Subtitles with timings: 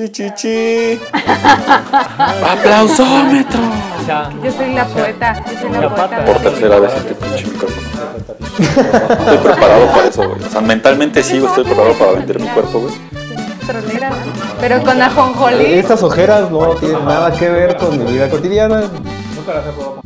[0.00, 1.00] Chichichi.
[2.48, 3.58] ¡Aplausómetro!
[4.44, 5.44] Yo soy la poeta.
[5.44, 6.24] Yo soy la, La poeta.
[6.24, 7.88] Por tercera vez este pinche micrófono.
[8.60, 10.40] Estoy preparado para eso, güey.
[10.40, 12.94] O sea, mentalmente sí, güey, estoy preparado para vender mi cuerpo, güey.
[14.60, 15.64] Pero con ajonjolí.
[15.64, 18.82] Estas ojeras no tienen nada que ver con mi vida cotidiana.
[19.34, 19.97] Nunca las he probado.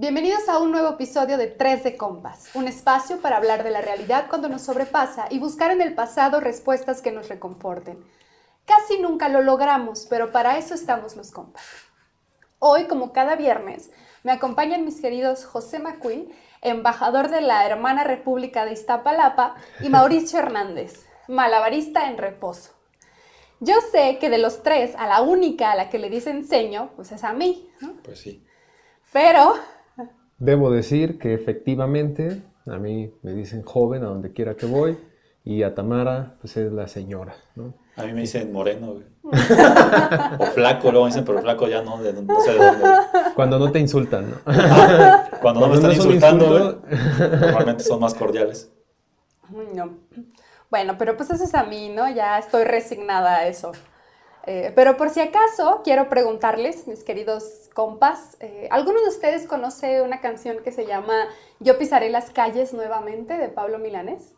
[0.00, 3.80] Bienvenidos a un nuevo episodio de Tres de Compas, un espacio para hablar de la
[3.80, 7.98] realidad cuando nos sobrepasa y buscar en el pasado respuestas que nos reconforten.
[8.64, 11.64] Casi nunca lo logramos, pero para eso estamos los compas.
[12.60, 13.90] Hoy, como cada viernes,
[14.22, 20.38] me acompañan mis queridos José Macuil, embajador de la hermana República de Iztapalapa, y Mauricio
[20.38, 22.70] Hernández, malabarista en reposo.
[23.58, 26.90] Yo sé que de los tres, a la única a la que le dicen seño,
[26.94, 27.94] pues es a mí, ¿no?
[28.04, 28.44] Pues sí.
[29.10, 29.56] Pero
[30.38, 34.96] Debo decir que efectivamente a mí me dicen joven a donde quiera que voy
[35.44, 37.74] y a Tamara pues es la señora, ¿no?
[37.96, 39.04] A mí me dicen moreno, güey.
[40.38, 42.80] o flaco, luego me dicen, pero flaco ya no, de, no sé de dónde.
[42.80, 42.94] güey.
[43.34, 44.36] Cuando no te insultan, ¿no?
[44.46, 48.70] Ah, cuando no me están insultando, insulto, güey, normalmente son más cordiales.
[49.50, 49.96] Uy, No.
[50.70, 52.08] Bueno, pero pues eso es a mí, ¿no?
[52.10, 53.72] Ya estoy resignada a eso.
[54.50, 60.00] Eh, pero por si acaso, quiero preguntarles, mis queridos compas, eh, ¿alguno de ustedes conoce
[60.00, 61.26] una canción que se llama
[61.60, 64.32] Yo pisaré las calles nuevamente de Pablo Milanés?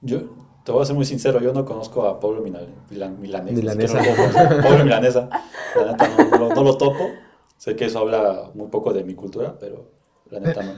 [0.00, 0.20] Yo
[0.64, 3.52] te voy a ser muy sincero, yo no conozco a Pablo Milan, Milan- Milanés.
[3.54, 4.00] Milanesa.
[4.02, 4.62] lo conozco.
[4.62, 5.28] Pablo Milanesa.
[5.76, 7.10] La neta no, no lo- no lo topo.
[7.58, 9.90] Sé que eso habla muy poco de mi cultura, pero
[10.30, 10.72] la neta no.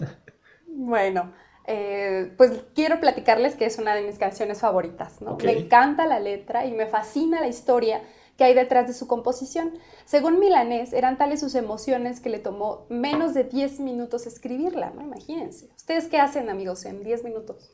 [0.66, 1.32] Bueno,
[1.66, 5.38] eh, pues quiero platicarles que es una de mis canciones favoritas, ¿no?
[5.42, 8.02] Me encanta la letra y me fascina la historia
[8.36, 9.72] que hay detrás de su composición.
[10.04, 15.02] Según Milanés, eran tales sus emociones que le tomó menos de 10 minutos escribirla, ¿no?
[15.02, 15.68] Imagínense.
[15.76, 17.70] ¿Ustedes qué hacen, amigos, en 10 minutos?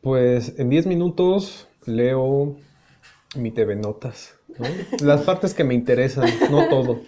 [0.00, 2.56] Pues en 10 minutos leo
[3.36, 4.66] mi TV Notas, ¿no?
[5.02, 7.00] Las partes que me interesan, no todo.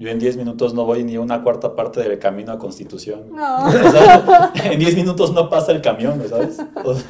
[0.00, 3.30] Yo en 10 minutos no voy ni una cuarta parte del camino a Constitución.
[3.32, 3.70] No.
[4.64, 6.58] En 10 minutos no pasa el camión, ¿sabes?
[6.82, 7.04] O sea,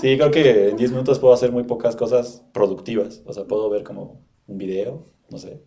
[0.00, 3.20] sí, creo que en 10 minutos puedo hacer muy pocas cosas productivas.
[3.26, 5.60] O sea, puedo ver como un video, no sé,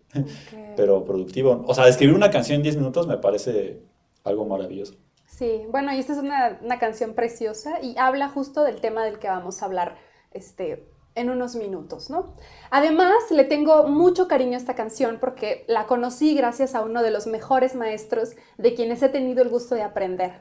[0.74, 1.66] pero productivo.
[1.66, 3.82] O sea, escribir una canción en 10 minutos me parece
[4.24, 4.94] algo maravilloso.
[5.26, 9.18] Sí, bueno, y esta es una, una canción preciosa y habla justo del tema del
[9.18, 9.98] que vamos a hablar
[10.30, 12.34] este, en unos minutos, ¿no?
[12.70, 17.10] Además, le tengo mucho cariño a esta canción porque la conocí gracias a uno de
[17.10, 20.40] los mejores maestros de quienes he tenido el gusto de aprender,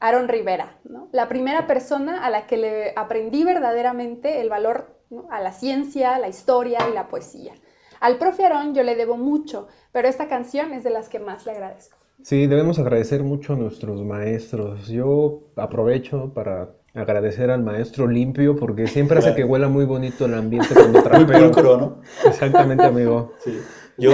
[0.00, 1.08] Aaron Rivera, ¿no?
[1.12, 4.98] La primera persona a la que le aprendí verdaderamente el valor
[5.30, 7.54] a la ciencia, la historia y la poesía.
[8.00, 11.46] Al profe Aaron yo le debo mucho, pero esta canción es de las que más
[11.46, 11.98] le agradezco.
[12.22, 14.88] Sí, debemos agradecer mucho a nuestros maestros.
[14.88, 20.34] Yo aprovecho para agradecer al maestro limpio porque siempre hace que huela muy bonito el
[20.34, 21.50] ambiente cuando Muy trapeo.
[21.50, 22.00] pulcro, ¿no?
[22.24, 23.32] Exactamente, amigo.
[23.44, 23.58] Sí.
[23.96, 24.12] Yo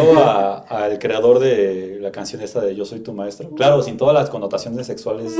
[0.68, 4.28] al creador de la canción esta de Yo soy tu maestro, claro, sin todas las
[4.28, 5.32] connotaciones sexuales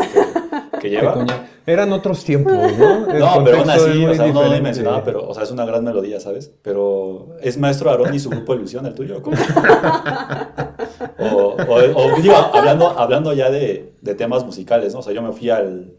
[0.80, 1.26] que, lleva.
[1.66, 3.10] Eran otros tiempos, ¿no?
[3.12, 5.50] El No, pero aún así, muy o sea, uno no mencionaba, pero, o sea, es
[5.50, 6.50] una gran melodía, ¿sabes?
[6.62, 9.20] Pero es Maestro Aarón y su grupo Ilusión, el tuyo.
[9.22, 9.36] ¿cómo?
[11.18, 15.00] o, o- o, digo, hablando, hablando ya de, de temas musicales, ¿no?
[15.00, 15.92] O sea, yo me fui al,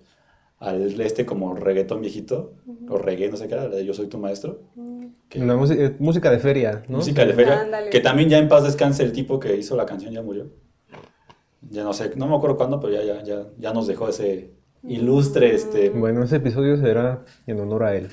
[0.61, 2.53] al este como reggaetón viejito,
[2.87, 4.61] o reggae, no sé qué era, de Yo soy tu maestro.
[5.27, 6.97] que- La música, eh, música de feria, ¿no?
[6.97, 10.13] música de feria, que también ya en paz descanse el tipo que hizo la canción,
[10.13, 10.47] ya murió.
[11.69, 14.51] Ya no sé, no me acuerdo cuándo, pero ya, ya, ya, ya nos dejó ese
[14.87, 18.09] ilustre, este, Bueno, ese episodio será en honor a él.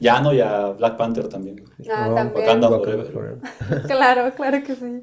[0.00, 1.64] Llano y a Black Panther también.
[1.90, 2.44] Ah, No, también.
[2.46, 3.12] Wakanda Wakanda Forever.
[3.12, 3.82] Forever.
[3.88, 5.02] Claro, claro que sí.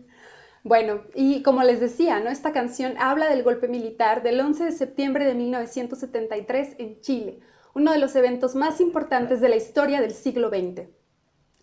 [0.65, 2.31] Bueno, y como les decía, ¿no?
[2.31, 7.39] Esta canción habla del golpe militar del 11 de septiembre de 1973 en Chile,
[7.75, 10.87] uno de los eventos más importantes de la historia del siglo XX.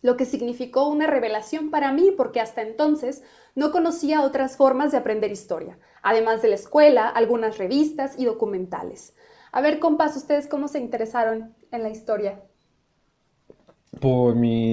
[0.02, 3.24] Lo que significó una revelación para mí porque hasta entonces
[3.56, 9.16] no conocía otras formas de aprender historia, además de la escuela, algunas revistas y documentales.
[9.50, 12.40] A ver, compas, ¿ustedes cómo se interesaron en la historia?
[14.00, 14.70] Por mi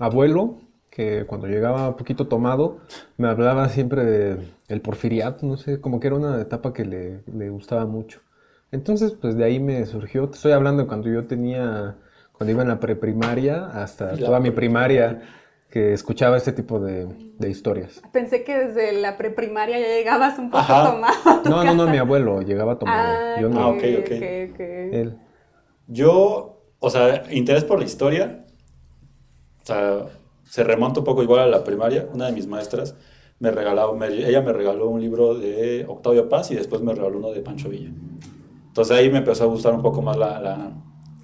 [0.00, 0.56] abuelo,
[0.98, 2.80] que cuando llegaba un poquito tomado,
[3.18, 7.22] me hablaba siempre de el porfiriato, no sé, como que era una etapa que le,
[7.32, 8.20] le gustaba mucho.
[8.72, 11.96] Entonces, pues de ahí me surgió, te estoy hablando de cuando yo tenía,
[12.32, 15.22] cuando iba en la preprimaria, hasta La toda mi primaria,
[15.70, 17.06] que escuchaba este tipo de,
[17.38, 18.02] de historias.
[18.12, 20.82] Pensé que desde la preprimaria ya llegabas un poco Ajá.
[20.84, 21.14] tomado.
[21.30, 24.10] a tu No, no, no, mi abuelo llegaba tomado, Ah, yo no, Ah, ok, ok.
[24.50, 24.60] ok.
[24.92, 25.18] él.
[25.86, 28.44] Yo, o sea, interés por la historia,
[29.62, 30.06] o sea,
[30.48, 32.08] se remonta un poco igual a la primaria.
[32.12, 32.94] Una de mis maestras
[33.38, 37.18] me regaló, me- ella me regaló un libro de Octavio Paz y después me regaló
[37.18, 37.90] uno de Pancho Villa.
[38.68, 40.72] Entonces ahí me empezó a gustar un poco más la, la-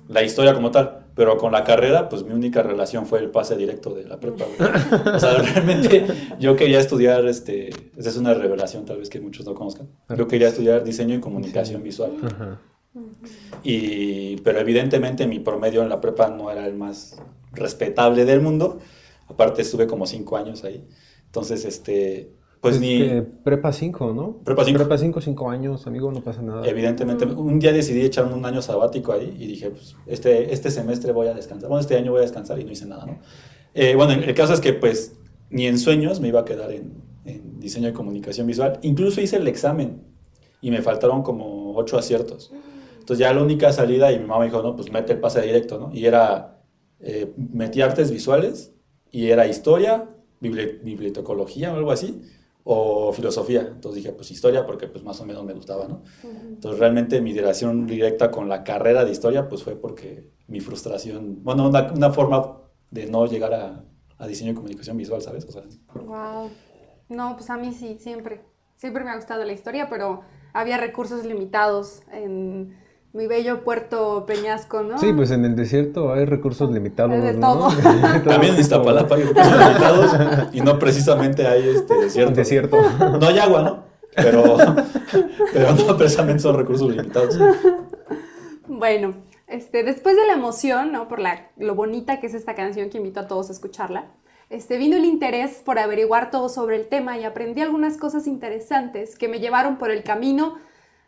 [0.09, 1.01] la historia como tal.
[1.17, 4.45] Pero con la carrera, pues mi única relación fue el pase directo de la prepa.
[4.59, 5.15] güey.
[5.15, 6.05] O sea, realmente
[6.41, 9.87] yo quería estudiar, este, esa es una revelación tal vez que muchos no conozcan.
[10.17, 12.11] Yo quería estudiar diseño y comunicación visual.
[12.25, 12.59] Ajá.
[13.63, 17.21] Y, pero evidentemente mi promedio en la prepa no era el más
[17.53, 18.79] respetable del mundo.
[19.35, 20.87] Aparte estuve como cinco años ahí.
[21.27, 22.99] Entonces, este, pues Es ni...
[22.99, 24.39] que prepa 5, ¿no?
[24.45, 24.79] Prepa cinco.
[24.79, 26.67] Prepa 5, 5 años, amigo, no pasa nada.
[26.67, 31.13] Evidentemente, un día decidí echarme un año sabático ahí y dije, pues este, este semestre
[31.13, 31.69] voy a descansar.
[31.69, 33.19] Bueno, este año voy a descansar y no hice nada, ¿no?
[33.75, 35.17] Eh, bueno, el caso es que pues
[35.51, 38.79] ni en sueños me iba a quedar en, en diseño de comunicación visual.
[38.83, 40.03] Incluso hice el examen
[40.63, 42.51] y me faltaron como ocho aciertos.
[42.95, 45.43] Entonces ya la única salida y mi mamá me dijo, no, pues mete el pase
[45.43, 45.91] directo, ¿no?
[45.93, 46.63] Y era,
[47.01, 48.74] eh, metí artes visuales
[49.15, 50.09] y era historia,
[50.41, 52.23] bibli- bibliotecología o algo así,
[52.65, 53.63] o filosofía.
[53.63, 56.03] Entonces dije, pues historia porque pues más o menos me gustaba, ¿no?
[56.55, 61.43] Entonces realmente mi relación directa con la carrera de historia pues fue porque mi frustración,
[61.45, 62.59] bueno, una, una forma
[62.91, 63.85] de no llegar a,
[64.19, 65.45] a diseño y comunicación visual, ¿sabes?
[65.47, 65.63] O sea,
[65.95, 66.51] Wow.
[67.09, 68.41] No, pues a mí sí, siempre.
[68.77, 70.23] Siempre me ha gustado la historia, pero
[70.53, 72.77] había recursos limitados en
[73.15, 74.99] mi bello puerto Peñasco, ¿no?
[74.99, 77.53] Sí, pues en el desierto hay recursos limitados, Hay de ¿no?
[77.55, 77.69] todo.
[78.25, 80.17] también en Iztapalapa hay recursos limitados
[80.53, 82.35] y no precisamente hay este desierto.
[82.35, 82.77] Desierto.
[82.99, 83.85] No hay agua, ¿no?
[84.17, 84.57] Pero,
[85.53, 87.39] pero no precisamente son recursos limitados.
[88.67, 89.15] Bueno,
[89.47, 91.07] este, después de la emoción, ¿no?
[91.07, 94.07] Por la, lo bonita que es esta canción que invito a todos a escucharla,
[94.51, 99.17] este, vino el interés por averiguar todo sobre el tema y aprendí algunas cosas interesantes
[99.17, 100.59] que me llevaron por el camino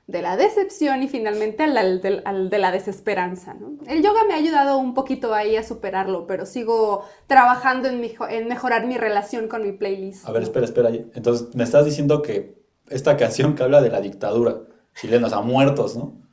[0.07, 1.77] de la decepción y finalmente al,
[2.25, 3.55] al- de la desesperanza.
[3.55, 3.77] ¿no?
[3.89, 8.29] El yoga me ha ayudado un poquito ahí a superarlo, pero sigo trabajando en, mejo-
[8.29, 10.29] en mejorar mi relación con mi playlist.
[10.29, 10.91] A ver, espera, espera.
[10.91, 14.61] Entonces, me estás diciendo que esta canción que habla de la dictadura
[14.95, 16.26] chilena, o sea, muertos, ¿no?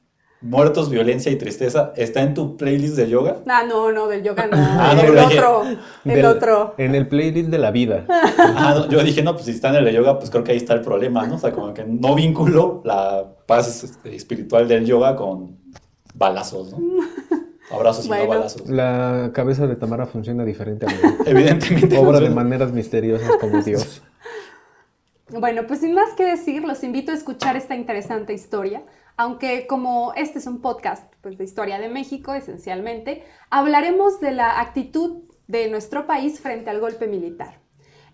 [0.44, 3.38] Muertos, violencia y tristeza, ¿está en tu playlist de yoga?
[3.48, 4.58] Ah, no, no, del yoga no.
[4.60, 6.76] Ah, no, el otro, el Del- otro.
[6.78, 8.06] En el playlist de la vida.
[8.38, 10.52] Ah, no, yo dije, no, pues si está en el de yoga, pues creo que
[10.52, 11.36] ahí está el problema, ¿no?
[11.36, 15.58] O sea, como que no vinculo la paz este, espiritual del yoga con
[16.14, 16.80] balazos, ¿no?
[17.72, 18.70] Abrazos y no balazos.
[18.70, 21.24] La cabeza de Tamara funciona diferente, amigo.
[21.26, 21.98] Evidentemente.
[21.98, 24.02] Obra de maneras misteriosas como Dios.
[25.30, 28.84] Bueno, pues sin más que decir, los invito a escuchar esta interesante historia,
[29.18, 34.60] aunque como este es un podcast pues, de historia de México esencialmente, hablaremos de la
[34.60, 37.60] actitud de nuestro país frente al golpe militar.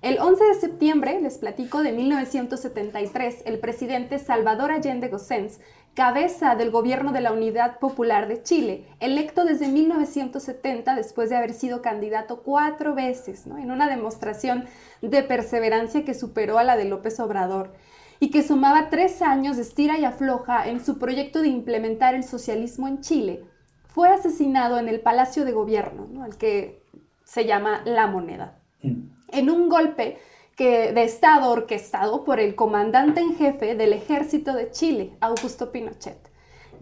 [0.01, 5.59] El 11 de septiembre, les platico, de 1973, el presidente Salvador Allende Gossens,
[5.93, 11.53] cabeza del gobierno de la Unidad Popular de Chile, electo desde 1970 después de haber
[11.53, 14.65] sido candidato cuatro veces, en una demostración
[15.01, 17.73] de perseverancia que superó a la de López Obrador
[18.19, 22.23] y que sumaba tres años de estira y afloja en su proyecto de implementar el
[22.23, 23.43] socialismo en Chile,
[23.87, 26.25] fue asesinado en el Palacio de Gobierno, ¿no?
[26.25, 26.83] el que
[27.23, 29.09] se llama La Moneda Mm.
[29.33, 30.17] en un golpe
[30.55, 36.17] que, de Estado orquestado por el comandante en jefe del ejército de Chile, Augusto Pinochet,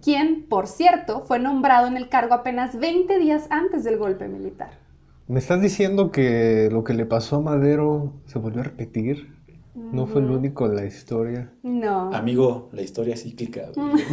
[0.04, 4.80] quien, por cierto, fue nombrado en el cargo apenas 20 días antes del golpe militar.
[5.28, 9.37] ¿Me estás diciendo que lo que le pasó a Madero se volvió a repetir?
[9.80, 11.52] ¿No fue el único en la historia?
[11.62, 12.12] No.
[12.14, 13.62] Amigo, la historia es cíclica.
[13.76, 14.04] güey.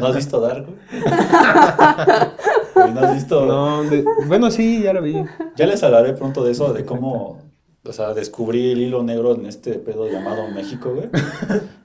[0.00, 0.66] ¿No has visto Dark?
[0.66, 0.78] güey?
[2.94, 3.46] ¿No has visto?
[3.46, 5.22] No, de- bueno, sí, ya la vi.
[5.56, 7.38] Ya les hablaré pronto de eso, de cómo,
[7.84, 11.08] o sea, descubrí el hilo negro en este pedo llamado México, güey.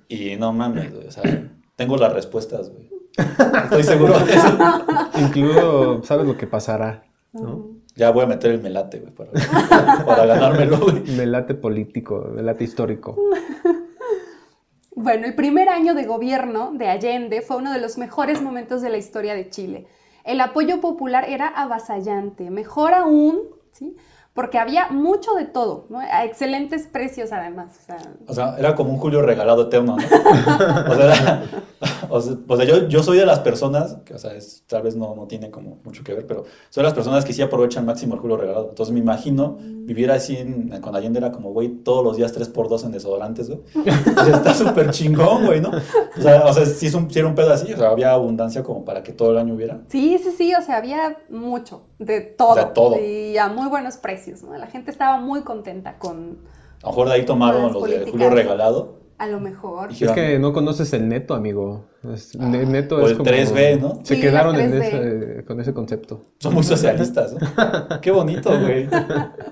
[0.08, 1.24] Y no mames, güey, o sea,
[1.76, 2.90] tengo las respuestas, güey.
[3.64, 4.58] Estoy seguro de eso.
[5.20, 7.04] Incluso sabes lo que pasará,
[7.34, 7.75] ¿no?
[7.96, 9.32] Ya voy a meter el melate, güey, para,
[10.06, 11.04] para ganármelo, güey.
[11.16, 13.16] Me late político, me late histórico.
[14.98, 18.90] Bueno, el primer año de gobierno de Allende fue uno de los mejores momentos de
[18.90, 19.88] la historia de Chile.
[20.24, 23.42] El apoyo popular era avasallante, mejor aún,
[23.74, 23.98] ¿sí?
[24.36, 25.98] Porque había mucho de todo, ¿no?
[26.00, 27.72] A excelentes precios además.
[27.82, 30.04] o sea, O sea, era como un Julio regalado eterno, ¿no?
[30.92, 31.44] O sea, era-
[32.10, 34.84] o sea, o sea, yo, yo soy de las personas, que, o sea, es- tal
[34.84, 37.42] vez no, no tiene como mucho que ver, pero soy de las personas que sí
[37.42, 38.68] aprovechan máximo el Julio regalado.
[38.70, 42.86] Entonces me imagino vivir así en, con Allende era como, güey, todos los días 3x2
[42.86, 43.62] en desodorantes, güey.
[43.76, 45.70] O sea, está súper chingón, güey, ¿no?
[46.18, 48.12] O sea, o sea sí, es un, sí era un pedo así, o sea, había
[48.12, 49.80] abundancia como para que todo el año hubiera.
[49.88, 52.56] Sí, sí, sí, o sea, había mucho, de todo.
[52.56, 53.00] De todo.
[53.00, 54.56] Y a muy buenos precios, ¿no?
[54.58, 56.40] La gente estaba muy contenta con,
[56.82, 58.12] A lo mejor de ahí tomaron los de políticas.
[58.12, 59.00] Julio regalado.
[59.18, 59.92] a lo mejor.
[59.94, 61.86] Y Es que no conoces el neto, amigo.
[62.14, 63.30] Es- el neto o es el como...
[63.32, 64.00] 3B, ¿no?
[64.04, 64.84] Se Sí, quedaron la en 3B.
[65.38, 66.22] ese- con ese concepto.
[66.40, 67.40] Son muy socialistas, ¿no?
[68.02, 68.88] Qué bonito, güey.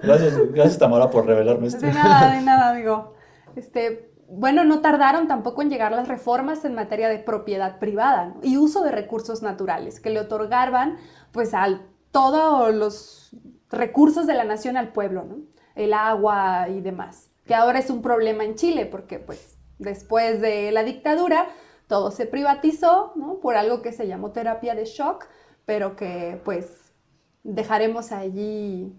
[0.04, 1.86] Gracias, gracias Tamara por revelarme esto.
[1.86, 3.14] De nada, de nada, amigo.
[3.56, 8.40] Este, bueno, no tardaron tampoco en llegar las reformas en materia de propiedad privada ¿no?
[8.44, 10.98] y uso de recursos naturales que le otorgaban
[11.32, 13.32] pues al todos los
[13.70, 15.38] recursos de la nación al pueblo, ¿no?
[15.76, 20.72] El agua y demás, que ahora es un problema en Chile porque pues después de
[20.72, 21.48] la dictadura
[21.88, 23.40] todo se privatizó, ¿no?
[23.40, 25.26] Por algo que se llamó terapia de shock,
[25.66, 26.68] pero que pues
[27.44, 28.94] dejaremos allí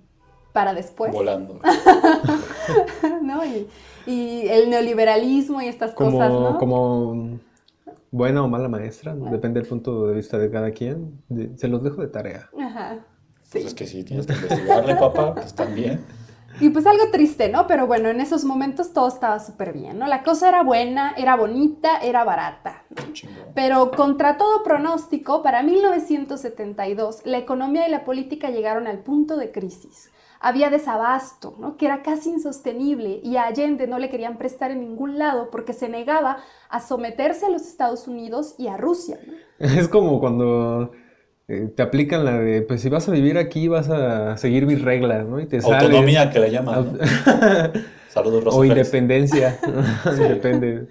[0.53, 1.13] para después.
[1.13, 1.61] Volando.
[3.23, 3.45] ¿no?
[3.45, 3.69] Y,
[4.07, 6.59] y el neoliberalismo y estas Como, cosas, ¿no?
[6.59, 7.39] como
[8.15, 9.31] buena o mala maestra, ¿no?
[9.31, 11.21] depende del punto de vista de cada quien.
[11.29, 12.49] De- Se los dejo de tarea.
[12.61, 12.99] Ajá.
[13.51, 13.69] Pues Sí.
[13.69, 16.01] es que sí, tienes que investigarle, papá, pues también.
[16.61, 17.67] Y pues algo triste, ¿no?
[17.67, 20.07] Pero bueno, en esos momentos todo estaba súper bien, ¿no?
[20.07, 22.85] La cosa era buena, era bonita, era barata.
[22.91, 23.03] ¿no?
[23.57, 29.51] Pero contra todo pronóstico, para 1972, la economía y la política llegaron al punto de
[29.51, 30.11] crisis.
[30.47, 31.79] Había desabasto, ¿no?
[31.79, 35.73] que era casi insostenible y a Allende no le querían prestar en ningún lado porque
[35.73, 36.37] se negaba
[36.69, 39.19] a someterse a los Estados Unidos y a Rusia.
[39.27, 39.33] ¿no?
[39.59, 40.93] Es como cuando
[41.49, 44.83] eh, te aplican la de, pues si vas a vivir aquí vas a seguir mis
[44.83, 45.41] reglas, ¿no?
[45.41, 45.77] Y te sale.
[45.77, 46.99] Autonomía que le llaman, ¿no?
[48.09, 48.77] Saludos, Rosa o Félix.
[48.77, 49.59] independencia.
[50.05, 50.89] Depende.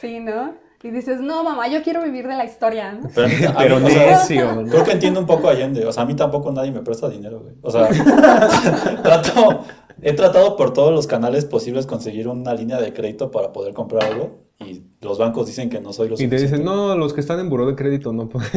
[0.00, 0.65] Sí, ¿no?
[0.86, 3.08] Y dices, no, mamá, yo quiero vivir de la historia, ¿no?
[3.14, 4.64] Pero, mí- Pero.
[4.70, 5.84] Creo que entiendo un poco a Allende.
[5.84, 7.54] O sea, a mí tampoco nadie me presta dinero, güey.
[7.62, 7.88] O sea,
[9.02, 9.64] trato,
[10.02, 14.04] he tratado por todos los canales posibles conseguir una línea de crédito para poder comprar
[14.04, 14.46] algo.
[14.58, 17.38] Y los bancos dicen que no soy lo Y te dicen, no, los que están
[17.40, 18.50] en buró de crédito no pueden.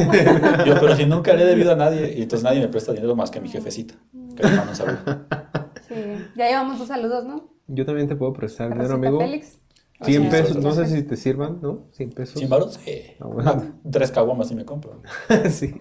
[0.66, 2.14] Yo, pero si nunca le he debido a nadie.
[2.16, 3.94] Y entonces nadie me presta dinero más que mi jefecita.
[4.34, 4.98] Que le mando un saludo.
[5.88, 5.94] Sí,
[6.36, 7.48] ya llevamos dos saludos, ¿no?
[7.66, 9.18] Yo también te puedo prestar dinero, amigo.
[9.20, 9.58] Félix.
[10.02, 11.86] 100 Sí, pesos, sí, no sé si te sirvan, ¿no?
[11.92, 12.38] 100 pesos.
[12.38, 12.74] ¿Sin varos?
[12.84, 13.02] Sí.
[13.20, 13.80] Ah, bueno.
[13.90, 15.02] Tres caguamas y me compro.
[15.50, 15.74] sí.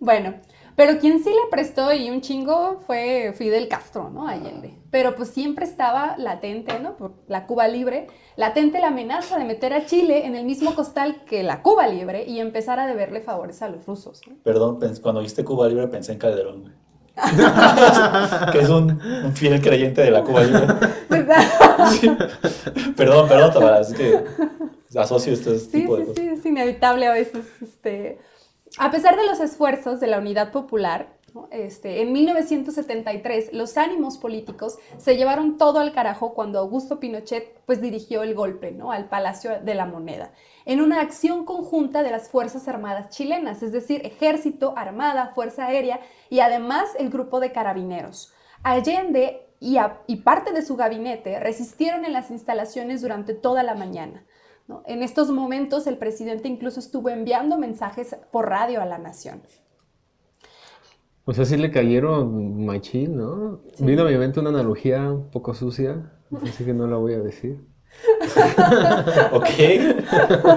[0.00, 0.34] Bueno,
[0.76, 4.26] pero quien sí le prestó y un chingo fue Fidel Castro, ¿no?
[4.28, 4.74] Allende.
[4.90, 6.96] Pero pues siempre estaba latente, ¿no?
[6.96, 11.24] Por la Cuba Libre, latente la amenaza de meter a Chile en el mismo costal
[11.24, 14.36] que la Cuba Libre y empezar a deberle favores a los rusos, ¿no?
[14.42, 16.72] Perdón, pens- cuando viste Cuba Libre pensé en Calderón, güey.
[18.52, 20.42] que es un, un fiel creyente de la Cuba.
[21.90, 22.10] Sí.
[22.96, 24.24] Perdón, perdón, Tamara, es que
[24.98, 26.22] asocio este Sí, tipo de sí, cosas.
[26.24, 27.44] sí, es inevitable a veces.
[27.62, 28.18] Este...
[28.78, 31.08] A pesar de los esfuerzos de la Unidad Popular,
[31.50, 37.80] este, en 1973 los ánimos políticos se llevaron todo al carajo cuando Augusto Pinochet pues,
[37.80, 38.92] dirigió el golpe ¿no?
[38.92, 40.32] al Palacio de la Moneda,
[40.64, 46.00] en una acción conjunta de las Fuerzas Armadas chilenas, es decir, Ejército, Armada, Fuerza Aérea
[46.30, 48.32] y además el grupo de carabineros.
[48.62, 54.24] Allende y, parte de su gabinete resistieron en las instalaciones durante toda la mañana.
[54.86, 59.42] En estos momentos el presidente incluso estuvo enviando mensajes por radio a la nación.
[61.26, 63.60] O sea, sí le cayeron machín, ¿no?
[63.74, 63.84] Sí.
[63.84, 66.12] Vino a mi mente una analogía un poco sucia,
[66.42, 67.64] así que no la voy a decir.
[69.32, 69.48] Ok,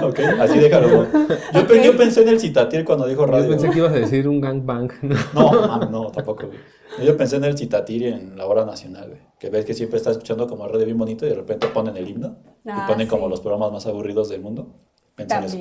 [0.02, 1.06] ok, así déjalo.
[1.54, 3.44] Yo, pe- yo pensé en el citatier cuando dijo radio.
[3.44, 4.90] Yo pensé que ibas a decir un gangbang.
[5.02, 5.16] ¿no?
[5.52, 6.58] No, no, tampoco, güey.
[7.06, 9.20] Yo pensé en el citatir en la hora nacional, güey.
[9.38, 12.08] Que ves que siempre está escuchando como radio bien bonito y de repente ponen el
[12.08, 12.38] himno.
[12.66, 14.74] Ah, y ponen como los programas más aburridos del mundo.
[15.14, 15.56] Pensé en eso.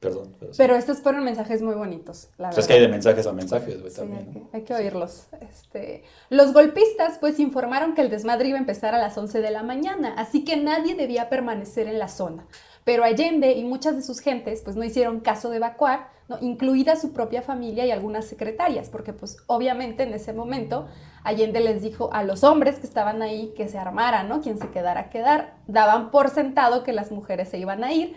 [0.00, 0.36] Perdón.
[0.38, 0.58] Pero, sí.
[0.58, 2.68] Pero estos fueron mensajes muy bonitos, la Pues es verdad.
[2.68, 4.28] que hay de mensajes a mensajes, güey, Sí, también.
[4.32, 4.50] hay, ¿no?
[4.50, 5.26] que, hay que oírlos.
[5.40, 9.50] Este, los golpistas pues informaron que el desmadre iba a empezar a las 11 de
[9.50, 12.46] la mañana, así que nadie debía permanecer en la zona.
[12.84, 16.38] Pero Allende y muchas de sus gentes pues no hicieron caso de evacuar, ¿no?
[16.40, 20.86] incluida su propia familia y algunas secretarias, porque pues obviamente en ese momento
[21.24, 24.40] Allende les dijo a los hombres que estaban ahí que se armaran, ¿no?
[24.40, 25.54] Quien se quedara quedar.
[25.66, 28.16] Daban por sentado que las mujeres se iban a ir,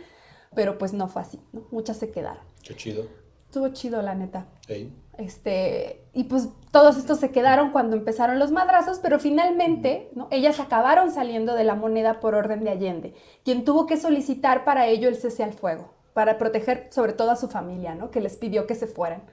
[0.54, 1.64] pero pues no fue así, ¿no?
[1.72, 2.44] Muchas se quedaron.
[2.64, 3.06] Qué chido.
[3.46, 4.48] Estuvo chido, la neta.
[5.18, 10.28] Este, y pues todos estos se quedaron cuando empezaron los madrazos, pero finalmente ¿no?
[10.32, 14.88] ellas acabaron saliendo de la moneda por orden de Allende, quien tuvo que solicitar para
[14.88, 18.10] ello el cese al fuego, para proteger sobre todo a su familia, ¿no?
[18.10, 19.24] que les pidió que se fueran.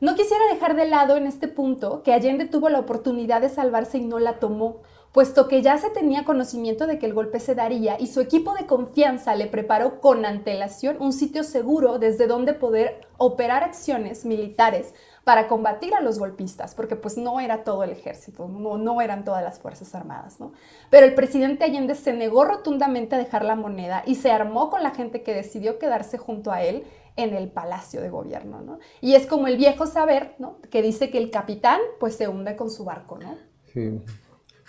[0.00, 3.98] No quisiera dejar de lado en este punto que Allende tuvo la oportunidad de salvarse
[3.98, 4.82] y no la tomó,
[5.16, 8.52] puesto que ya se tenía conocimiento de que el golpe se daría y su equipo
[8.52, 14.92] de confianza le preparó con antelación un sitio seguro desde donde poder operar acciones militares
[15.24, 19.42] para combatir a los golpistas, porque pues no era todo el ejército, no, eran todas
[19.42, 20.52] las Fuerzas Armadas, ¿no?
[20.90, 24.82] Pero el presidente Allende se negó rotundamente a dejar la moneda y se armó con
[24.82, 26.84] la gente que decidió quedarse junto a él
[27.16, 28.80] en el palacio de gobierno, ¿no?
[29.00, 30.58] Y es como el viejo saber, ¿no?
[30.70, 33.34] Que dice que el capitán pues se hunde con su barco, ¿no?
[33.72, 33.98] Sí.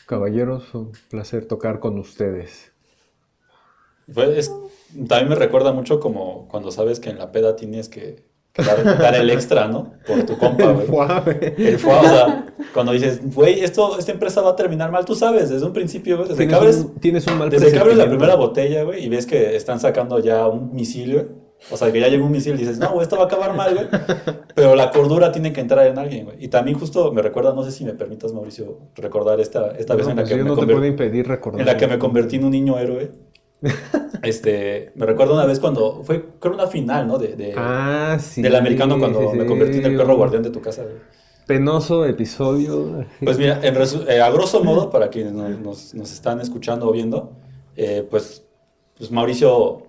[0.08, 2.72] Caballeros, un placer tocar con ustedes.
[4.12, 4.52] Fue- es-
[5.08, 8.24] también me recuerda mucho como cuando sabes que en la peda tienes que,
[8.54, 9.92] que dar, dar el extra, ¿no?
[10.08, 10.88] Por tu compa, güey.
[10.88, 11.56] Guave.
[11.58, 15.14] El foie, o sea, cuando dices, güey, esto, esta empresa va a terminar mal, tú
[15.14, 17.98] sabes, desde un principio, güey, desde que abres, un, tienes un mal desde que abres
[17.98, 21.26] la primera botella, güey, y ves que están sacando ya un misil, güey,
[21.72, 23.74] O sea, que ya llegó un misil y dices, no, esto va a acabar mal,
[23.74, 23.88] güey.
[24.56, 26.38] Pero la cordura tiene que entrar en alguien, güey.
[26.44, 30.08] Y también justo me recuerda, no sé si me permitas, Mauricio, recordar esta, esta vez
[30.08, 31.60] en la pues que yo me no te puedo impedir recordar.
[31.62, 33.12] en la que me convertí en un niño héroe.
[34.24, 37.18] Este, me recuerdo una vez cuando fue, creo, una final, ¿no?
[37.18, 38.42] De, de- Ah, sí.
[38.42, 40.96] del americano cuando sí, me convertí en el perro guardián de tu casa, güey.
[41.46, 43.06] Penoso episodio.
[43.24, 43.76] Pues mira, en
[44.10, 47.34] eh, a grosso modo, para quienes nos, nos- nos están escuchando o viendo,
[47.76, 48.44] eh, pues,
[48.98, 49.84] pues Mauricio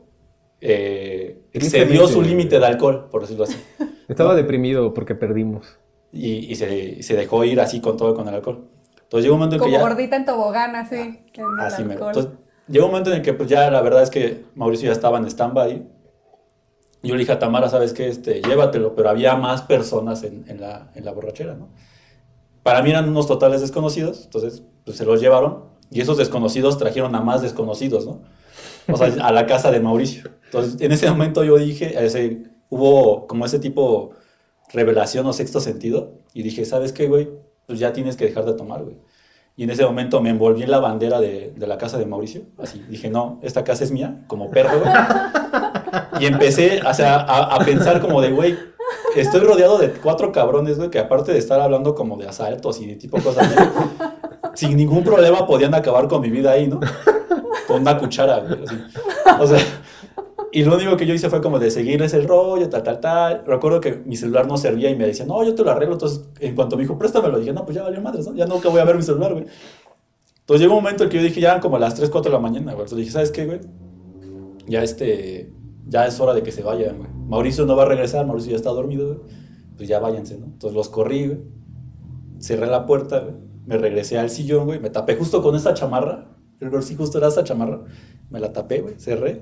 [0.61, 3.57] eh, excedió su límite de alcohol, por decirlo así.
[4.09, 5.79] Estaba deprimido porque perdimos.
[6.12, 8.65] Y, y se, se dejó ir así con todo con el alcohol.
[9.03, 9.83] Entonces llegó un momento en que Como ya...
[9.83, 10.97] gordita en tobogán, así.
[10.97, 12.09] en el Así alcohol.
[12.09, 12.33] Entonces,
[12.69, 15.19] llegó un momento en el que pues ya la verdad es que Mauricio ya estaba
[15.19, 15.87] en stand-by.
[17.03, 18.09] Yo le dije a Tamara, ¿sabes qué?
[18.09, 21.69] Este, llévatelo, pero había más personas en, en la, en la borrachera, ¿no?
[22.62, 27.15] Para mí eran unos totales desconocidos, entonces pues se los llevaron y esos desconocidos trajeron
[27.15, 28.21] a más desconocidos, ¿no?
[28.90, 30.30] O sea, a la casa de Mauricio.
[30.45, 31.95] Entonces, en ese momento yo dije,
[32.71, 34.12] hubo como ese tipo
[34.73, 37.28] revelación o sexto sentido y dije, ¿sabes qué, güey?
[37.66, 38.97] Pues ya tienes que dejar de tomar, güey.
[39.57, 42.42] Y en ese momento me envolví en la bandera de, la casa de Mauricio.
[42.59, 44.78] Así dije, no, esta casa es mía, como perro.
[44.78, 44.92] güey.
[46.21, 48.57] Y empecé a, pensar como de, güey,
[49.16, 52.87] estoy rodeado de cuatro cabrones, güey, que aparte de estar hablando como de asaltos y
[52.87, 53.49] de tipo cosas
[54.54, 56.80] sin ningún problema podían acabar con mi vida ahí, ¿no?
[57.69, 58.65] Con una cuchara, güey.
[58.65, 58.77] así.
[59.41, 59.59] O sea,
[60.51, 63.43] y lo único que yo hice fue como de seguirles el rollo, tal, tal, tal.
[63.47, 65.95] Recuerdo que mi celular no servía y me decían, no, yo te lo arreglo.
[65.95, 68.35] Entonces, en cuanto me dijo, préstamelo, dije, no, pues ya valió madres, ¿no?
[68.35, 69.45] Ya nunca voy a ver mi celular, güey.
[70.41, 72.35] Entonces llegó un momento en que yo dije, ya eran como las 3, 4 de
[72.35, 72.85] la mañana, güey.
[72.85, 73.61] Entonces dije, ¿sabes qué, güey?
[74.67, 75.53] Ya este,
[75.87, 77.11] ya es hora de que se vayan, güey.
[77.27, 79.19] Mauricio no va a regresar, Mauricio ya está dormido, güey.
[79.77, 80.47] Pues ya váyanse, ¿no?
[80.47, 81.39] Entonces los corrí, güey.
[82.39, 83.35] Cerré la puerta, güey.
[83.67, 84.81] Me regresé al sillón, güey.
[84.81, 86.38] Me tapé justo con esta chamarra.
[86.61, 87.81] El ver si justo era esta chamarra.
[88.31, 88.95] Me la tapé, güey.
[88.99, 89.41] Cerré.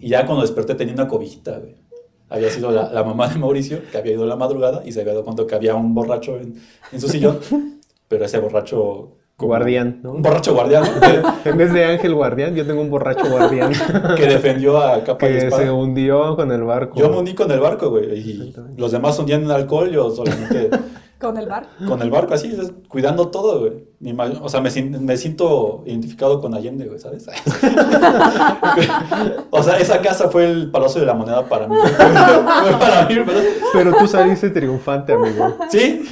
[0.00, 1.76] Y ya cuando desperté tenía una cobijita, güey.
[2.28, 5.00] Había sido la, la mamá de Mauricio, que había ido a la madrugada y se
[5.00, 6.54] había dado cuenta que había un borracho en,
[6.90, 7.38] en su sillón.
[8.08, 9.16] Pero ese borracho...
[9.38, 10.12] Guardián, ¿no?
[10.12, 10.84] Un borracho guardián.
[11.44, 13.72] En vez de ángel guardián, yo tengo un borracho guardián
[14.16, 15.64] que defendió a capa y que espada.
[15.64, 16.96] se hundió con el barco.
[16.98, 18.18] Yo me uní con el barco, güey.
[18.18, 20.70] Y los demás hundían en alcohol, yo solamente
[21.22, 21.68] Con el bar.
[21.86, 22.52] con el barco, así,
[22.88, 23.84] cuidando todo, güey.
[24.42, 27.26] O sea, me, siento identificado con Allende, güey, ¿sabes?
[29.50, 31.76] o sea, esa casa fue el Palacio de la Moneda para mí.
[31.86, 33.42] Fue para mí, ¿verdad?
[33.72, 35.56] Pero tú saliste triunfante, amigo.
[35.70, 36.02] Sí.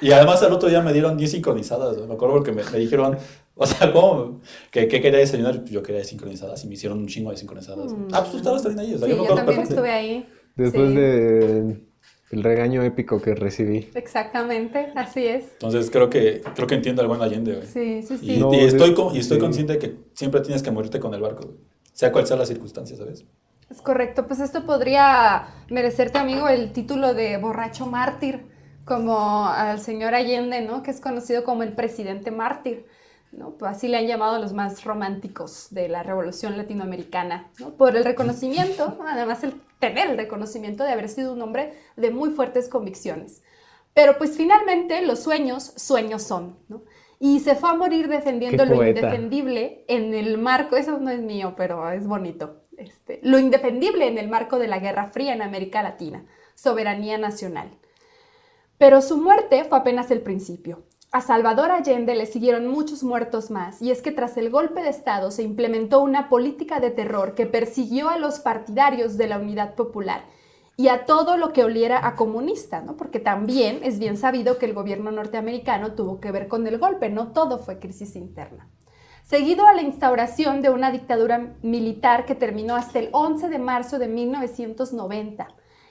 [0.00, 2.06] Y además al otro día me dieron 10 sincronizadas, güey.
[2.06, 3.16] Me acuerdo porque me, me dijeron,
[3.54, 4.40] o sea, ¿cómo?
[4.70, 5.60] ¿Qué, qué quería desayunar?
[5.60, 7.92] Pues yo quería sincronizadas y me hicieron un chingo de sincronizadas.
[8.12, 9.70] Ah, pues tú estabas también ahí, o sea, Sí, yo también perfecto.
[9.74, 10.28] estuve ahí.
[10.54, 10.94] Después Sí.
[10.96, 11.87] de
[12.30, 13.90] el regaño épico que recibí.
[13.94, 15.44] Exactamente, así es.
[15.54, 17.66] Entonces creo que, creo que entiendo al buen Allende, güey.
[17.66, 18.36] Sí, sí, Y, sí.
[18.38, 19.40] No, y estoy, de- co- y estoy sí.
[19.42, 21.56] consciente de que siempre tienes que morirte con el barco, güey.
[21.92, 23.24] Sea cual sea la circunstancia, ¿sabes?
[23.70, 28.46] Es correcto, pues esto podría merecerte, amigo, el título de borracho mártir,
[28.84, 30.82] como al señor Allende, ¿no?
[30.82, 32.86] Que es conocido como el presidente mártir,
[33.32, 33.50] ¿no?
[33.58, 37.70] Pues así le han llamado los más románticos de la revolución latinoamericana, ¿no?
[37.74, 39.06] Por el reconocimiento, ¿no?
[39.06, 43.42] además el tener el reconocimiento de haber sido un hombre de muy fuertes convicciones.
[43.94, 46.82] Pero pues finalmente los sueños, sueños son, ¿no?
[47.20, 51.54] Y se fue a morir defendiendo lo indefendible en el marco, eso no es mío,
[51.56, 55.82] pero es bonito, este, lo indefendible en el marco de la Guerra Fría en América
[55.82, 57.76] Latina, soberanía nacional.
[58.78, 60.84] Pero su muerte fue apenas el principio.
[61.10, 64.90] A Salvador Allende le siguieron muchos muertos más, y es que tras el golpe de
[64.90, 69.74] Estado se implementó una política de terror que persiguió a los partidarios de la Unidad
[69.74, 70.24] Popular
[70.76, 72.98] y a todo lo que oliera a comunista, ¿no?
[72.98, 77.08] Porque también es bien sabido que el gobierno norteamericano tuvo que ver con el golpe,
[77.08, 78.68] no todo fue crisis interna.
[79.24, 83.98] Seguido a la instauración de una dictadura militar que terminó hasta el 11 de marzo
[83.98, 85.48] de 1990.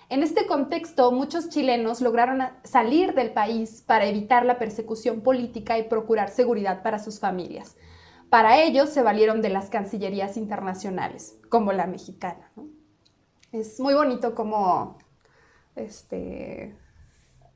[0.10, 5.84] En este contexto, muchos chilenos lograron salir del país para evitar la persecución política y
[5.84, 7.76] procurar seguridad para sus familias.
[8.30, 12.52] Para ello se valieron de las cancillerías internacionales, como la mexicana.
[13.52, 14.98] Es muy bonito como
[15.76, 16.76] este,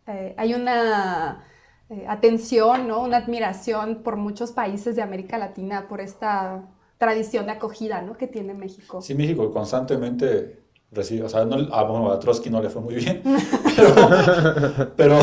[0.08, 1.46] eh, hay una
[1.90, 3.02] eh, atención, ¿no?
[3.02, 8.18] una admiración por muchos países de América Latina por esta tradición de acogida ¿no?
[8.18, 9.02] que tiene México.
[9.02, 10.61] Sí, México constantemente
[10.92, 13.22] recibe, o sea, no, a, bueno, a Trotsky no le fue muy bien,
[13.76, 15.20] pero, pero,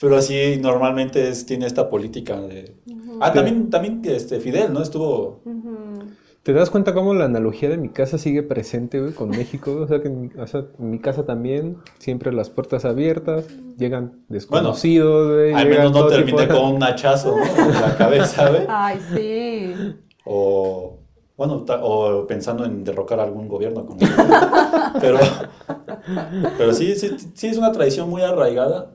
[0.00, 2.76] pero sí, normalmente es, tiene esta política de...
[3.20, 4.82] Ah, también, también este, Fidel, ¿no?
[4.82, 5.42] Estuvo...
[6.42, 9.78] ¿Te das cuenta cómo la analogía de mi casa sigue presente, güey, con México?
[9.80, 13.48] O sea, que en mi, o sea, en mi casa también, siempre las puertas abiertas,
[13.76, 15.52] llegan desconocidos, güey.
[15.54, 17.42] Al llegan menos no terminé de- con un hachazo, ¿no?
[17.44, 18.64] En la cabeza, ¿ve?
[18.68, 19.96] Ay, sí.
[20.24, 21.00] O,
[21.36, 23.84] bueno, o pensando en derrocar algún gobierno.
[23.86, 23.98] como-
[25.00, 25.18] pero,
[26.56, 28.92] Pero sí, sí, sí es una tradición muy arraigada.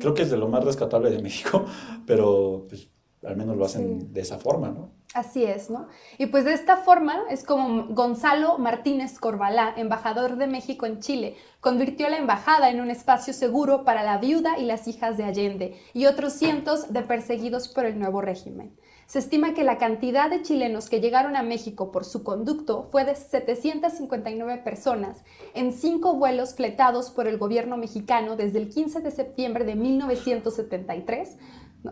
[0.00, 1.64] Creo que es de lo más rescatable de México,
[2.06, 2.88] pero pues,
[3.24, 4.90] al menos lo hacen de esa forma, ¿no?
[5.14, 5.88] Así es, ¿no?
[6.18, 11.36] Y pues de esta forma es como Gonzalo Martínez Corbalá, embajador de México en Chile,
[11.60, 15.76] convirtió la embajada en un espacio seguro para la viuda y las hijas de Allende
[15.92, 18.74] y otros cientos de perseguidos por el nuevo régimen.
[19.06, 23.04] Se estima que la cantidad de chilenos que llegaron a México por su conducto fue
[23.04, 25.18] de 759 personas
[25.54, 31.36] en cinco vuelos fletados por el gobierno mexicano desde el 15 de septiembre de 1973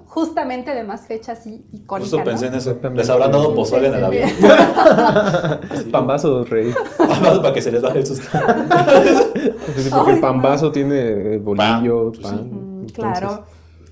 [0.06, 2.10] justamente de más fechas icónicas.
[2.10, 2.78] Justo pensé en eso.
[2.94, 4.30] Les habrán dado pozole en el avión.
[5.92, 6.72] Pambazo, rey.
[6.96, 8.28] Pambazo para que se les baje el susto.
[9.90, 12.86] porque el pambazo tiene bolillo, pan.
[12.94, 13.44] Claro.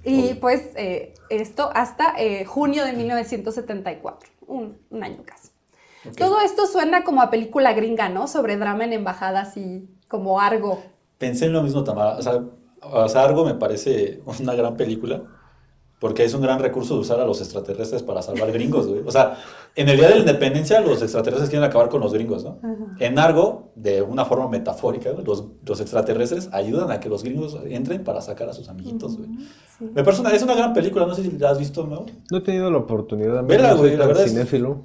[0.09, 5.49] Y pues eh, esto hasta eh, junio de 1974, un, un año casi.
[6.16, 8.29] Todo esto suena como a película gringa, ¿no?
[8.29, 10.83] Sobre drama en embajadas y como Argo.
[11.18, 12.16] Pensé en lo mismo, Tamara.
[12.16, 12.42] O sea,
[12.81, 15.23] o sea Argo me parece una gran película
[15.98, 19.02] porque es un gran recurso de usar a los extraterrestres para salvar gringos, güey.
[19.04, 19.37] O sea,
[19.74, 22.58] en el Día de la Independencia los extraterrestres quieren acabar con los gringos, ¿no?
[22.98, 28.04] En Argo, de una forma metafórica, los, los, extraterrestres ayudan a que los gringos entren
[28.04, 29.30] para sacar a sus amiguitos, güey.
[29.80, 32.06] Me parece una, es una gran película, no sé si la has visto, ¿no?
[32.30, 33.42] No he tenido la oportunidad.
[33.42, 34.84] de Verla, güey, la verdad cinéfilo.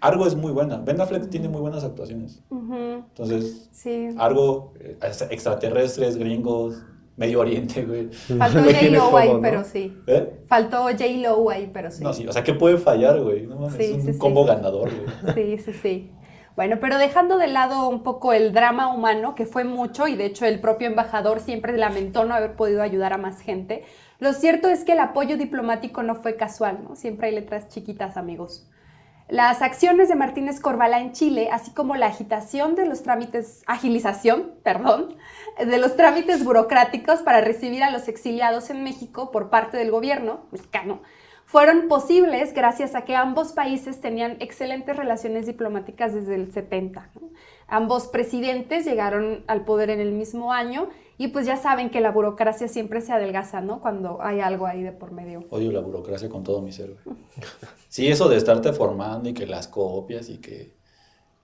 [0.00, 0.76] Argo es muy buena.
[0.76, 2.40] Ben Affleck tiene muy buenas actuaciones.
[2.50, 4.10] Entonces, sí.
[4.16, 4.96] Argo, eh,
[5.30, 6.82] extraterrestres, gringos,
[7.18, 8.08] Medio Oriente, güey.
[8.10, 9.96] Faltó J-Lo ahí, pero sí.
[10.06, 10.38] ¿Eh?
[10.46, 12.04] Faltó J-Lo ahí, pero sí.
[12.04, 13.44] No, sí, o sea, ¿qué puede fallar, güey?
[13.46, 15.34] No mames, es un combo ganador, güey.
[15.34, 16.10] Sí, sí, sí.
[16.54, 20.26] Bueno, pero dejando de lado un poco el drama humano, que fue mucho, y de
[20.26, 23.84] hecho el propio embajador siempre lamentó no haber podido ayudar a más gente,
[24.20, 26.96] lo cierto es que el apoyo diplomático no fue casual, ¿no?
[26.96, 28.68] Siempre hay letras chiquitas, amigos.
[29.28, 34.54] Las acciones de Martínez Corbalá en Chile, así como la agitación de los trámites, agilización,
[34.62, 35.16] perdón,
[35.58, 40.46] de los trámites burocráticos para recibir a los exiliados en México por parte del gobierno
[40.50, 41.02] mexicano,
[41.44, 47.10] fueron posibles gracias a que ambos países tenían excelentes relaciones diplomáticas desde el 70.
[47.66, 50.88] Ambos presidentes llegaron al poder en el mismo año
[51.18, 53.80] y pues ya saben que la burocracia siempre se adelgaza, ¿no?
[53.80, 55.44] Cuando hay algo ahí de por medio.
[55.50, 56.96] Odio la burocracia con todo mi ser.
[57.88, 60.78] Sí, eso de estarte formando y que las copias y que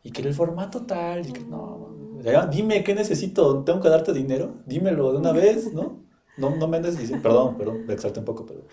[0.05, 1.97] y que el formato tal, y que no,
[2.53, 6.05] dime qué necesito, tengo que darte dinero, dímelo de una vez, ¿no?
[6.37, 8.67] No, no me andes diciendo, perdón, perdón, me exalté un poco, pero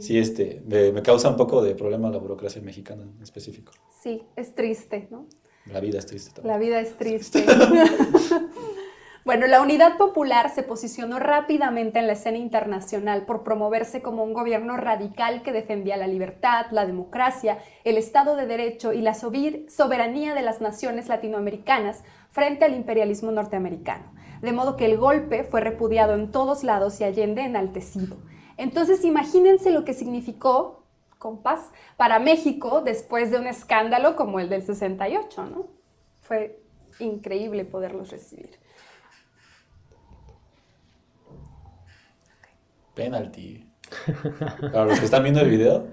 [0.00, 3.72] sí, este, me, me, causa un poco de problema la burocracia mexicana en específico.
[4.02, 5.26] Sí, es triste, ¿no?
[5.66, 6.52] La vida es triste también.
[6.52, 7.46] La vida es triste.
[9.24, 14.32] Bueno, la Unidad Popular se posicionó rápidamente en la escena internacional por promoverse como un
[14.32, 20.34] gobierno radical que defendía la libertad, la democracia, el Estado de Derecho y la soberanía
[20.34, 24.12] de las naciones latinoamericanas frente al imperialismo norteamericano.
[24.40, 28.16] De modo que el golpe fue repudiado en todos lados y Allende enaltecido.
[28.56, 30.82] Entonces imagínense lo que significó,
[31.18, 35.68] compás, para México después de un escándalo como el del 68, ¿no?
[36.22, 36.60] Fue
[36.98, 38.61] increíble poderlos recibir.
[42.94, 43.66] Penalty.
[44.72, 45.86] Para los que están viendo el video,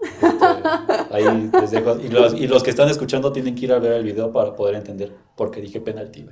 [0.00, 1.96] este, ahí les dejo.
[1.98, 4.54] Y los, y los, que están escuchando tienen que ir a ver el video para
[4.54, 6.26] poder entender por qué dije penalti.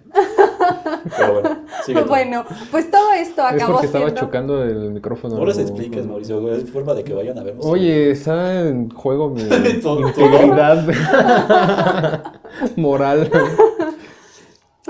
[1.17, 5.37] Pero bueno, Bueno, pues todo esto acabó es porque estaba chocando el micrófono.
[5.37, 7.65] No les expliques, Mauricio, es forma de que vayan a vernos.
[7.67, 10.87] Oye, está en juego mi integridad
[12.77, 13.31] moral.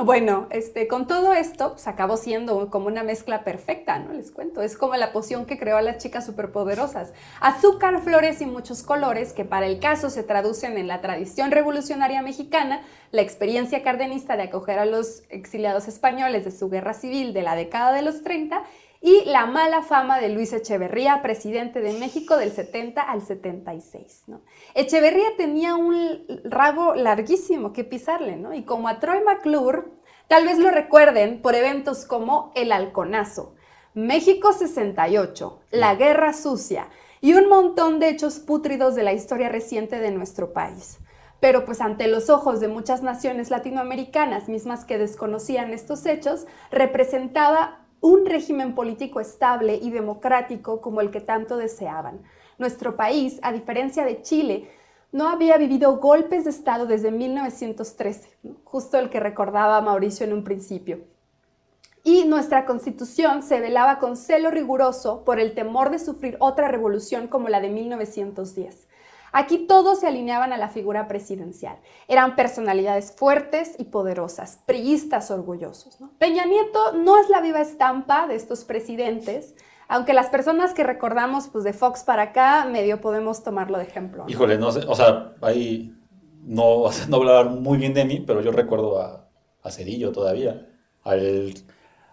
[0.04, 4.12] Bueno, este, con todo esto, pues acabó siendo como una mezcla perfecta, ¿no?
[4.12, 4.61] Les cuento.
[4.61, 7.14] Es como la poción que creó a las chicas superpoderosas.
[7.40, 12.20] Azúcar, flores y muchos colores, que para el caso se traducen en la tradición revolucionaria
[12.20, 17.42] mexicana, la experiencia cardenista de acoger a los exiliados españoles de su guerra civil de
[17.42, 18.64] la década de los 30
[19.07, 24.25] y la mala fama de Luis Echeverría, presidente de México del 70 al 76.
[24.27, 24.40] ¿no?
[24.75, 28.53] Echeverría tenía un rabo larguísimo que pisarle, ¿no?
[28.53, 29.85] y como a Troy McClure,
[30.27, 33.55] tal vez lo recuerden por eventos como el Halconazo,
[33.95, 36.88] México 68, la Guerra Sucia
[37.21, 40.99] y un montón de hechos pútridos de la historia reciente de nuestro país.
[41.38, 47.86] Pero pues ante los ojos de muchas naciones latinoamericanas mismas que desconocían estos hechos, representaba
[48.00, 52.22] un régimen político estable y democrático como el que tanto deseaban.
[52.59, 54.70] Nuestro país, a diferencia de Chile,
[55.12, 60.44] no había vivido golpes de Estado desde 1913, justo el que recordaba Mauricio en un
[60.44, 61.00] principio.
[62.04, 67.26] Y nuestra constitución se velaba con celo riguroso por el temor de sufrir otra revolución
[67.26, 68.86] como la de 1910.
[69.38, 71.77] Aquí todos se alineaban a la figura presidencial.
[72.09, 75.99] Eran personalidades fuertes y poderosas, priistas orgullosos.
[76.18, 79.55] Peña Nieto no es la viva estampa de estos presidentes,
[79.88, 84.25] aunque las personas que recordamos pues, de Fox para acá, medio podemos tomarlo de ejemplo.
[84.27, 85.94] Híjole, no sé, o sea, ahí
[86.42, 89.29] no, hablar muy bien de mí, pero yo recuerdo a,
[89.62, 90.66] a Cedillo todavía.
[91.03, 91.53] Al,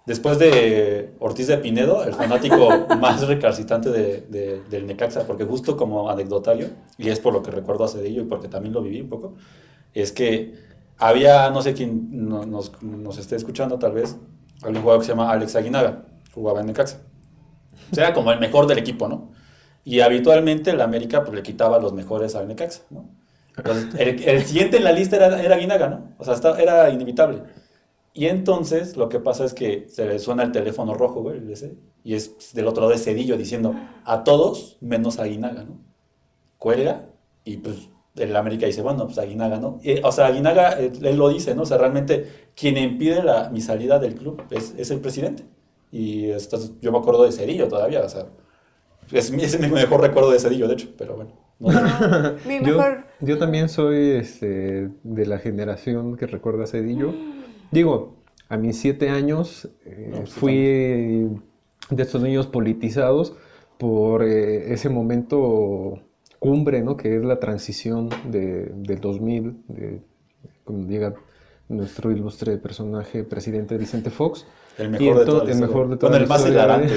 [0.05, 6.09] después de Ortiz de Pinedo, el fanático más recalcitrante de, del Necaxa, porque justo como
[6.09, 9.09] anecdotario, y es por lo que recuerdo a Cedillo y porque también lo viví un
[9.09, 9.35] poco,
[9.93, 10.53] es que
[10.97, 14.17] había, no sé quién nos, nos esté escuchando tal vez,
[14.65, 16.99] un jugador que se llama Alex Aguinaga, jugaba en Necaxa.
[17.91, 19.31] O sea, como el mejor del equipo, ¿no?
[19.83, 23.09] Y habitualmente el América pues, le quitaba los mejores al Necaxa, ¿no?
[23.99, 26.15] el, siguiente en la lista era, era Aguinaga, ¿no?
[26.17, 27.43] O sea, era inevitable.
[28.13, 31.41] Y entonces lo que pasa es que se le suena el teléfono rojo, güey,
[32.03, 33.73] y es del otro lado de Cedillo diciendo
[34.05, 35.79] a todos menos a Aguinaga, ¿no?
[36.59, 37.09] Cuelga
[37.43, 39.79] y pues el América dice, bueno, pues Aguinaga, ¿no?
[40.03, 41.63] o sea, Aguinaga, él, lo dice, ¿no?
[41.63, 45.45] O sea, realmente quien impide la, mi salida del club es, es el presidente.
[45.91, 48.27] Y entonces yo me acuerdo de Cedillo todavía, o sea,
[49.11, 51.31] es, es mi mejor recuerdo de Cedillo, de hecho, pero bueno.
[52.47, 53.05] mi mejor...
[53.21, 57.13] yo, también soy este, de la generación que recuerda a Cedillo.
[57.73, 58.13] Digo,
[58.49, 61.27] a mis siete años eh, pues, fui
[61.89, 63.35] de estos niños politizados
[63.79, 65.99] por eh, ese momento
[66.37, 66.97] cumbre, ¿no?
[66.97, 70.01] Que es la transición de, del 2000, de,
[70.63, 71.15] cuando llega
[71.67, 74.45] nuestro ilustre personaje, presidente Vicente Fox.
[74.77, 75.49] El mejor de todos.
[75.49, 76.15] El mejor de todos.
[76.15, 76.93] el más hilarante.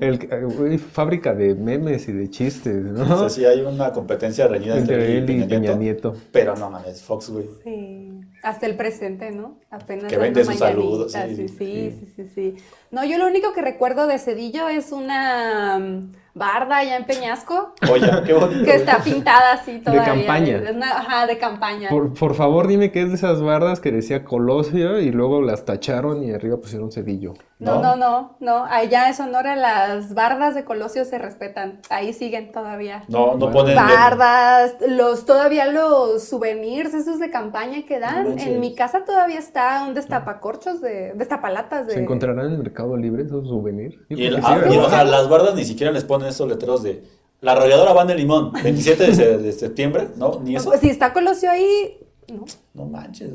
[0.00, 3.02] el, fábrica de memes y de chistes, ¿no?
[3.02, 7.02] O sea, sí hay una competencia reñida entre, él y Peña, Nieto, Pero no mames,
[7.02, 7.46] Fox, güey.
[7.64, 8.05] Sí.
[8.42, 9.58] Hasta el presente, ¿no?
[9.70, 10.12] Apenas.
[10.12, 11.12] Que vende sus saludos.
[11.12, 12.56] Sí sí, sí sí,
[12.90, 17.74] No, yo lo único que recuerdo de Cedillo es una mm, barda allá en Peñasco.
[17.90, 18.64] Oye, qué bonito.
[18.64, 20.02] Que está pintada así todavía.
[20.02, 20.62] De campaña.
[20.84, 21.88] ajá, de campaña.
[21.88, 25.64] Por, por, favor, dime qué es de esas bardas que decía Colosio y luego las
[25.64, 27.34] tacharon y arriba pusieron Cedillo.
[27.58, 28.66] No, no, no, no.
[28.66, 31.80] Allá en Sonora las bardas de Colosio se respetan.
[31.88, 33.04] Ahí siguen todavía.
[33.08, 33.74] No, no ponen.
[33.74, 38.38] Bardas, los, todavía los souvenirs, esos de campaña que dan.
[38.38, 41.94] en mi casa todavía está un destapacorchos de, destapalatas de.
[41.94, 43.96] ¿Se encontrarán en el Mercado Libre esos souvenirs?
[44.10, 47.04] Y, ah, las bardas ni siquiera les ponen esos letreros de.
[47.40, 50.40] La arrolladora van de limón, 27 de, septiembre, ¿no?
[50.40, 50.68] Ni eso.
[50.68, 51.98] Pues si está Colosio ahí.
[52.28, 53.30] No, no manches,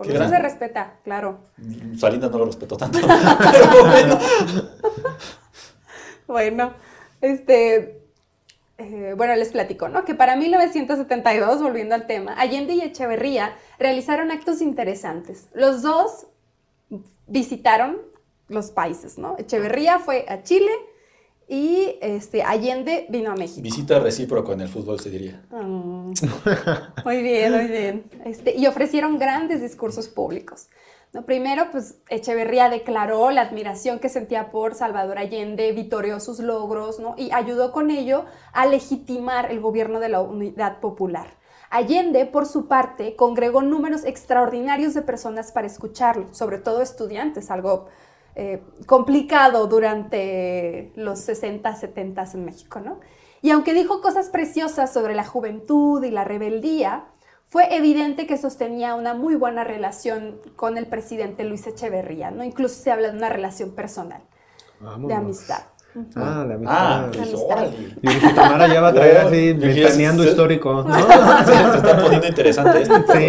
[0.00, 1.40] eso se respeta, claro.
[1.96, 2.98] Salinas no lo respetó tanto.
[3.52, 4.18] pero bueno.
[6.26, 6.72] bueno,
[7.20, 7.98] este.
[8.78, 10.04] Eh, bueno, les platico, ¿no?
[10.04, 15.46] Que para 1972, volviendo al tema, Allende y Echeverría realizaron actos interesantes.
[15.54, 16.26] Los dos
[17.26, 17.98] visitaron
[18.48, 19.36] los países, ¿no?
[19.38, 20.70] Echeverría fue a Chile
[21.52, 23.60] y este, Allende vino a México.
[23.60, 25.42] Visita recíproca en el fútbol, se diría.
[25.50, 26.12] Mm.
[27.04, 28.04] muy bien, muy bien.
[28.24, 30.68] Este, y ofrecieron grandes discursos públicos.
[31.12, 31.26] ¿no?
[31.26, 37.16] Primero, pues Echeverría declaró la admiración que sentía por Salvador Allende, vitorió sus logros ¿no?
[37.18, 41.36] y ayudó con ello a legitimar el gobierno de la unidad popular.
[41.68, 47.88] Allende, por su parte, congregó números extraordinarios de personas para escucharlo, sobre todo estudiantes, algo
[48.34, 53.00] eh, complicado durante los 60, 70 en México, ¿no?
[53.42, 57.04] Y aunque dijo cosas preciosas sobre la juventud y la rebeldía,
[57.48, 62.44] fue evidente que sostenía una muy buena relación con el presidente Luis Echeverría, ¿no?
[62.44, 64.22] Incluso se habla de una relación personal,
[64.80, 65.64] de amistad.
[66.16, 66.74] Ah, de amistad.
[66.74, 67.66] Ah,
[68.02, 70.94] Y dije, Tamara ya va a traer así, ventaneando histórico, ¿no?
[71.44, 72.94] Se, está poniendo interesante esto.
[73.12, 73.20] Sí,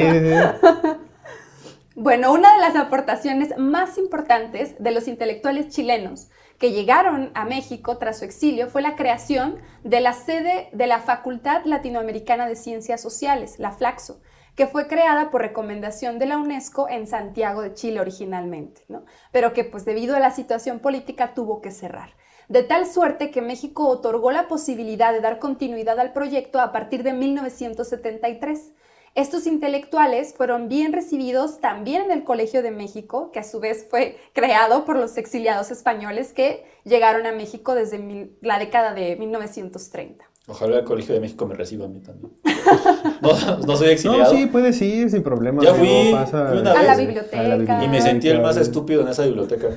[1.95, 7.97] bueno, una de las aportaciones más importantes de los intelectuales chilenos que llegaron a México
[7.97, 12.99] tras su exilio fue la creación de la sede de la Facultad Latinoamericana de Ciencias
[12.99, 14.21] Sociales, la FLAXO,
[14.55, 19.03] que fue creada por recomendación de la UNESCO en Santiago de Chile originalmente, ¿no?
[19.31, 22.15] pero que pues debido a la situación política tuvo que cerrar.
[22.49, 27.03] De tal suerte que México otorgó la posibilidad de dar continuidad al proyecto a partir
[27.03, 28.71] de 1973
[29.15, 33.85] estos intelectuales fueron bien recibidos también en el Colegio de México, que a su vez
[33.87, 40.25] fue creado por los exiliados españoles que llegaron a México desde la década de 1930.
[40.47, 42.33] Ojalá el Colegio de México me reciba a mí también.
[43.65, 44.33] No, soy exiliado.
[44.33, 45.63] No, sí, puede ir sin problema.
[45.63, 47.83] Ya fui, pasa, a, la biblioteca.
[47.83, 49.69] Y me sentí el más estúpido en esa biblioteca.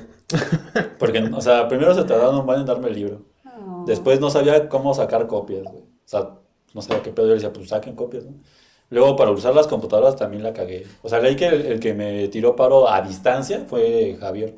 [0.99, 3.23] Porque, o sea, primero se tardaron en darme el libro.
[3.45, 3.85] Oh.
[3.87, 5.83] Después no sabía cómo sacar copias, güey.
[5.83, 6.31] O sea,
[6.75, 7.29] no sabía qué pedo.
[7.29, 8.33] Yo decía, pues saquen copias, ¿no?
[8.91, 10.87] Luego, para usar las computadoras también la cagué.
[11.03, 14.55] O sea, leí que el, que me tiró paro a distancia fue Javier,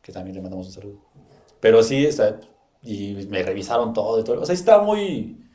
[0.00, 0.98] que también le mandamos un saludo.
[1.60, 2.08] Pero sí,
[2.82, 4.40] y me revisaron todo y todo.
[4.40, 5.46] O sea, estaba muy...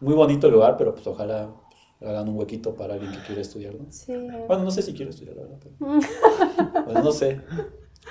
[0.00, 1.50] muy bonito el lugar, pero pues ojalá
[1.98, 3.90] pues, hagan un huequito para alguien que quiera estudiar, ¿no?
[3.90, 4.12] Sí.
[4.46, 6.84] Bueno, no sé si quiere estudiar, la verdad, pero...
[6.84, 7.40] pues no sé.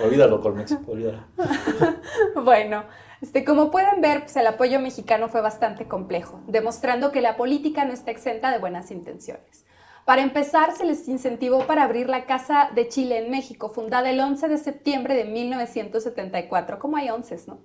[0.04, 1.23] Olvídalo, Colmex, olvídalo.
[2.43, 2.84] Bueno,
[3.21, 7.86] este, como pueden ver, pues el apoyo mexicano fue bastante complejo, demostrando que la política
[7.86, 9.65] no está exenta de buenas intenciones.
[10.06, 14.19] Para empezar, se les incentivó para abrir la Casa de Chile en México, fundada el
[14.19, 16.78] 11 de septiembre de 1974.
[16.78, 17.58] Como hay 11, ¿no?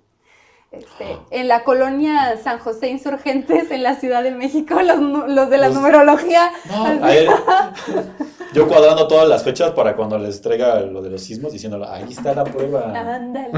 [0.71, 5.57] Este, en la colonia San José Insurgentes, en la Ciudad de México, los, los de
[5.57, 6.49] la Los- numerología.
[6.69, 6.85] No,
[8.53, 12.11] yo cuadrando todas las fechas para cuando les traiga lo de los sismos, diciéndole, ahí
[12.11, 12.91] está la prueba.
[13.15, 13.49] Ándale,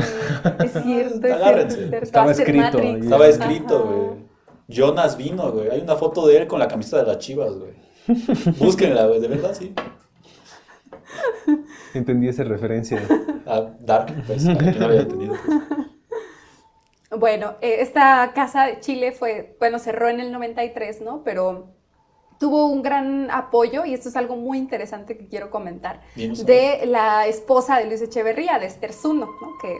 [0.63, 1.75] es cierto, es Agárrense.
[1.77, 2.06] cierto, es cierto.
[2.06, 2.79] Estaba escrito.
[2.79, 4.23] Estaba escrito, güey.
[4.67, 5.69] Jonas vino, güey.
[5.69, 7.73] Hay una foto de él con la camiseta de las chivas, güey.
[8.60, 9.73] Búsquenla, güey, de verdad, sí.
[11.93, 13.01] Entendí esa referencia.
[13.45, 15.36] A Dark, pues, quien no había entendido.
[15.45, 15.60] pues.
[17.19, 21.23] Bueno, eh, esta casa de Chile fue, bueno, cerró en el 93, ¿no?
[21.23, 21.67] Pero
[22.39, 27.28] tuvo un gran apoyo, y esto es algo muy interesante que quiero comentar, de la
[27.28, 29.58] esposa de Luis Echeverría, de Esther Zuno, ¿no?
[29.62, 29.78] Que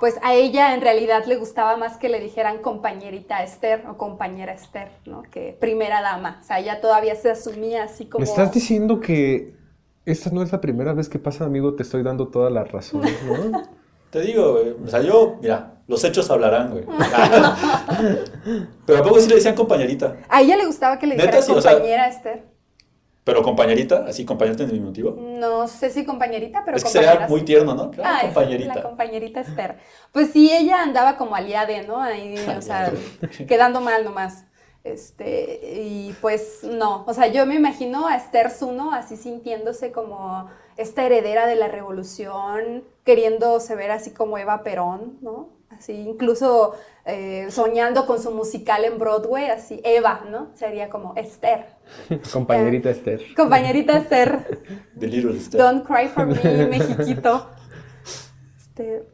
[0.00, 4.52] pues a ella en realidad le gustaba más que le dijeran compañerita Esther o compañera
[4.52, 5.22] Esther, ¿no?
[5.22, 6.38] Que primera dama.
[6.40, 8.24] O sea, ella todavía se asumía así como...
[8.24, 9.56] ¿Me estás diciendo que
[10.04, 11.74] esta no es la primera vez que pasa, amigo?
[11.74, 13.62] Te estoy dando toda la razón, ¿no?
[14.10, 14.74] Te digo, güey.
[14.84, 16.84] O sea, yo, mira, los hechos hablarán, güey.
[18.86, 20.16] Pero a poco sí le decían compañerita.
[20.28, 22.42] A ella le gustaba que le dijeran sí, o sea- compañera Esther.
[23.24, 25.14] Pero compañerita, así compañerita en diminutivo.
[25.20, 27.90] No sé si compañerita, pero es que compañera sería muy tierno, ¿no?
[27.90, 28.74] Claro, Ah, compañerita.
[28.76, 29.76] La compañerita Esther.
[30.12, 32.00] Pues sí, ella andaba como aliade, ¿no?
[32.00, 32.90] Ahí, o sea,
[33.46, 34.44] quedando mal nomás.
[34.82, 40.48] Este, y pues no, o sea, yo me imagino a Esther Zuno así sintiéndose como
[40.78, 45.50] esta heredera de la revolución, queriéndose ver así como Eva Perón, ¿no?
[45.68, 50.50] Así, incluso eh, soñando con su musical en Broadway, así, Eva, ¿no?
[50.54, 51.66] Sería como Esther.
[52.32, 53.22] Compañerita Esther.
[53.36, 54.62] Compañerita Esther.
[54.98, 55.60] The Little Step.
[55.60, 57.50] Don't cry for me, Mexiquito.
[58.56, 59.04] Este,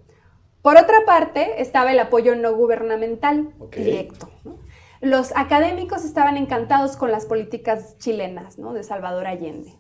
[0.62, 4.31] por otra parte, estaba el apoyo no gubernamental directo.
[4.44, 4.59] ¿no?
[5.00, 8.72] Los académicos estaban encantados con las políticas chilenas ¿no?
[8.72, 9.74] de Salvador Allende.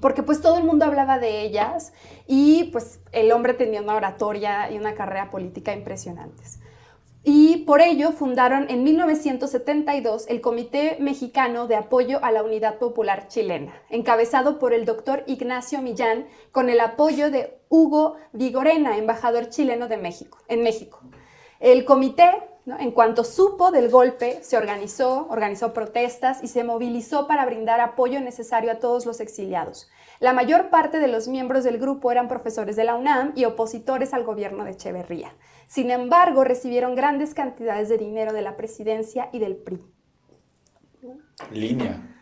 [0.00, 1.92] Porque pues todo el mundo hablaba de ellas
[2.26, 6.60] y pues el hombre tenía una oratoria y una carrera política impresionantes.
[7.24, 13.28] Y por ello fundaron en 1972 el Comité Mexicano de Apoyo a la Unidad Popular
[13.28, 19.88] Chilena, encabezado por el doctor Ignacio Millán, con el apoyo de Hugo Vigorena, embajador chileno
[19.88, 21.00] de México, en México.
[21.60, 22.30] El comité,
[22.78, 28.20] en cuanto supo del golpe, se organizó, organizó protestas y se movilizó para brindar apoyo
[28.20, 29.88] necesario a todos los exiliados.
[30.20, 34.12] La mayor parte de los miembros del grupo eran profesores de la UNAM y opositores
[34.12, 35.30] al gobierno de Echeverría.
[35.68, 39.80] Sin embargo, recibieron grandes cantidades de dinero de la presidencia y del PRI.
[41.52, 42.17] Línea.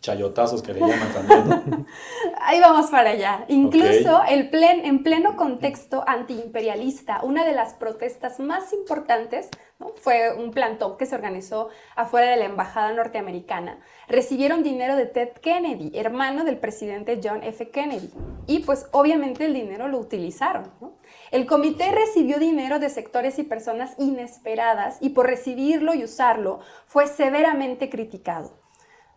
[0.00, 1.86] Chayotazos que le llaman también.
[2.40, 3.44] Ahí vamos para allá.
[3.48, 9.92] Incluso el plen- en pleno contexto antiimperialista, una de las protestas más importantes ¿no?
[9.96, 13.78] fue un plantón que se organizó afuera de la embajada norteamericana.
[14.08, 17.70] Recibieron dinero de Ted Kennedy, hermano del presidente John F.
[17.70, 18.10] Kennedy.
[18.46, 20.72] Y pues obviamente el dinero lo utilizaron.
[20.80, 20.94] ¿no?
[21.30, 27.06] El comité recibió dinero de sectores y personas inesperadas y por recibirlo y usarlo fue
[27.06, 28.58] severamente criticado.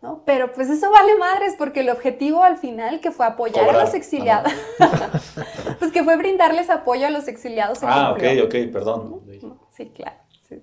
[0.02, 0.22] ¿No?
[0.26, 3.94] Pero pues eso vale madres porque el objetivo al final que fue apoyar a los
[3.94, 4.52] exiliados,
[5.78, 7.78] pues que fue brindarles apoyo a los exiliados.
[7.82, 8.44] Ah, ok, cumplió.
[8.44, 9.20] ok, perdón.
[9.70, 10.16] Sí, claro.
[10.48, 10.60] sí.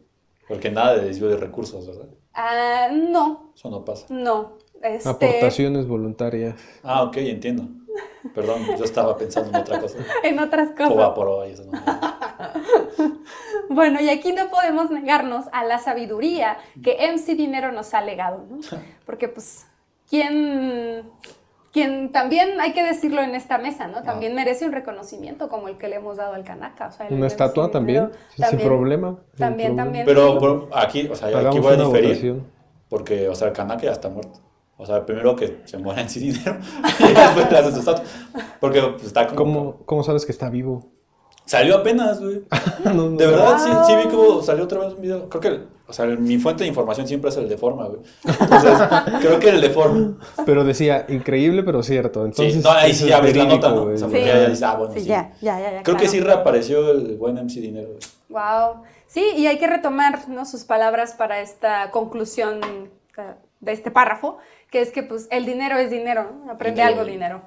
[0.48, 2.10] Porque nada de desvío de recursos, ¿verdad?
[2.34, 4.06] Ah, no, Eso no pasa.
[4.10, 4.60] no.
[4.82, 6.56] Este, Aportaciones voluntarias.
[6.84, 7.68] Ah, ok, entiendo.
[8.34, 9.98] Perdón, yo estaba pensando en otra cosa.
[10.24, 10.88] En otras cosas.
[10.90, 11.66] Fobaporo y eso.
[11.66, 11.72] ¿no?
[13.70, 18.46] Bueno, y aquí no podemos negarnos a la sabiduría que MC Dinero nos ha legado,
[18.50, 18.60] ¿no?
[19.06, 19.68] Porque pues,
[20.10, 21.04] ¿quién,
[21.72, 24.02] quién también hay que decirlo en esta mesa, ¿no?
[24.02, 26.88] También merece un reconocimiento como el que le hemos dado al Canaca.
[26.88, 29.10] o sea, el Una MC estatua Dinero también, sin también- problema.
[29.34, 29.84] sin También, problema.
[29.84, 30.06] también.
[30.06, 32.10] Pero, aquí, o sea, aquí voy a diferir.
[32.10, 32.48] votación.
[32.90, 34.40] Porque, o sea, el Kanaka ya está muerto.
[34.78, 36.58] O sea, primero que se muera en sí dinero
[37.00, 38.04] y después le haces su estatua.
[38.60, 39.36] Porque pues, está como.
[39.76, 40.88] ¿Cómo, ¿Cómo sabes que está vivo?
[41.50, 42.44] Salió apenas, güey.
[42.86, 43.10] No, no.
[43.18, 44.12] De verdad, sí, sí vi Wow.
[44.28, 45.28] como salió otra vez un video.
[45.30, 48.02] Creo que, o sea, mi fuente de información siempre es el de forma, güey.
[48.24, 48.72] Entonces,
[49.22, 50.14] creo que el de forma.
[50.46, 52.24] Pero decía, increíble pero cierto.
[52.24, 53.82] Entonces, sí, no, ahí sí es ya ves la verídico, nota, ¿no?
[53.82, 53.98] O güey.
[53.98, 54.14] sea, Sí.
[54.14, 55.00] porque ya ah, bueno, sí.
[55.02, 58.00] Sí, ya, ya, ya, ya, Creo que sí reapareció el buen MC Dinero, güey.
[58.30, 58.84] Wow.
[59.08, 60.46] Sí, y hay que retomar ¿no?
[60.46, 62.62] sus palabras para esta conclusión
[63.18, 64.38] eh, de este párrafo,
[64.70, 66.52] que es que pues el dinero es dinero, ¿no?
[66.52, 67.42] aprende algo dinero.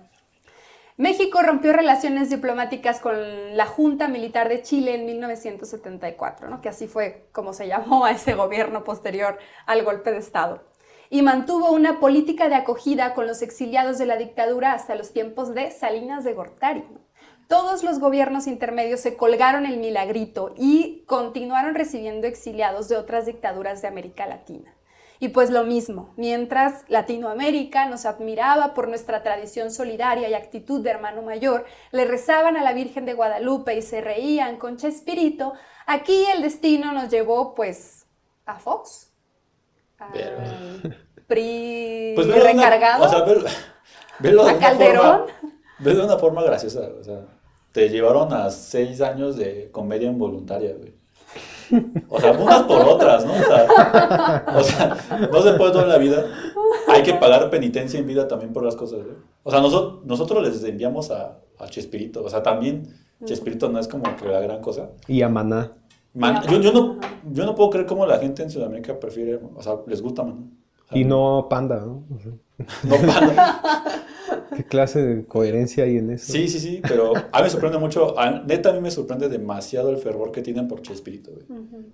[0.98, 3.14] México rompió relaciones diplomáticas con
[3.56, 6.60] la Junta Militar de Chile en 1974, ¿no?
[6.60, 10.62] que así fue como se llamó a ese gobierno posterior al golpe de Estado,
[11.08, 15.54] y mantuvo una política de acogida con los exiliados de la dictadura hasta los tiempos
[15.54, 16.84] de Salinas de Gortari.
[17.48, 23.80] Todos los gobiernos intermedios se colgaron el milagrito y continuaron recibiendo exiliados de otras dictaduras
[23.80, 24.74] de América Latina.
[25.22, 30.90] Y pues lo mismo, mientras Latinoamérica nos admiraba por nuestra tradición solidaria y actitud de
[30.90, 35.52] hermano mayor, le rezaban a la Virgen de Guadalupe y se reían con Chespirito,
[35.86, 38.04] aquí el destino nos llevó pues
[38.46, 39.12] a Fox.
[39.98, 40.96] Al
[41.28, 43.04] PRI Pues una- recargado.
[43.04, 43.24] o sea,
[44.18, 45.20] velo de ¿A Calderón?
[45.28, 46.80] forma- de una forma graciosa.
[47.00, 47.20] O sea,
[47.70, 50.94] te llevaron a seis años de comedia involuntaria, güey.
[52.08, 53.32] O sea, unas por otras, ¿no?
[53.32, 54.96] O sea, o sea,
[55.32, 56.24] no se puede todo en la vida.
[56.88, 59.16] Hay que pagar penitencia en vida también por las cosas, güey.
[59.42, 62.22] O sea, nosotros, nosotros les enviamos a, a Chespirito.
[62.24, 62.88] O sea, también
[63.24, 64.90] Chespirito no es como que la gran cosa.
[65.06, 65.72] Y a Maná.
[66.14, 66.98] Man- yo, yo, no,
[67.30, 70.50] yo no puedo creer cómo la gente en Sudamérica prefiere, o sea, les gusta, man.
[70.84, 72.04] O sea, Y no Panda, ¿no?
[72.14, 72.32] O sea,
[72.84, 73.62] no panda.
[74.56, 76.32] ¿Qué clase de coherencia hay en eso?
[76.32, 79.28] Sí, sí, sí, pero a mí me sorprende mucho, a- neta a mí me sorprende
[79.28, 81.46] demasiado el fervor que tienen por Chespirito, güey.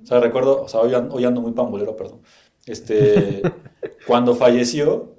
[0.03, 2.21] O sea, recuerdo, o sea, hoy, hoy ando muy pambolero, perdón.
[2.67, 3.43] Este,
[4.07, 5.15] cuando falleció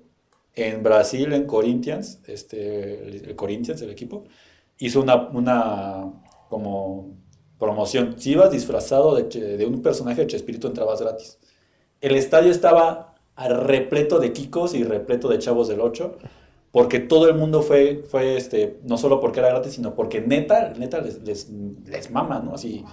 [0.56, 4.26] en Brasil, en Corinthians, este, el, el Corinthians, el equipo,
[4.78, 6.12] hizo una, una
[6.50, 7.18] como
[7.58, 8.16] promoción.
[8.20, 11.38] Si ibas disfrazado de, de un personaje de Chespirito, entrabas gratis.
[12.02, 16.18] El estadio estaba repleto de kikos y repleto de chavos del 8,
[16.72, 20.74] porque todo el mundo fue, fue este, no solo porque era gratis, sino porque neta,
[20.78, 22.54] neta les, les, les mama, ¿no?
[22.56, 22.86] Así,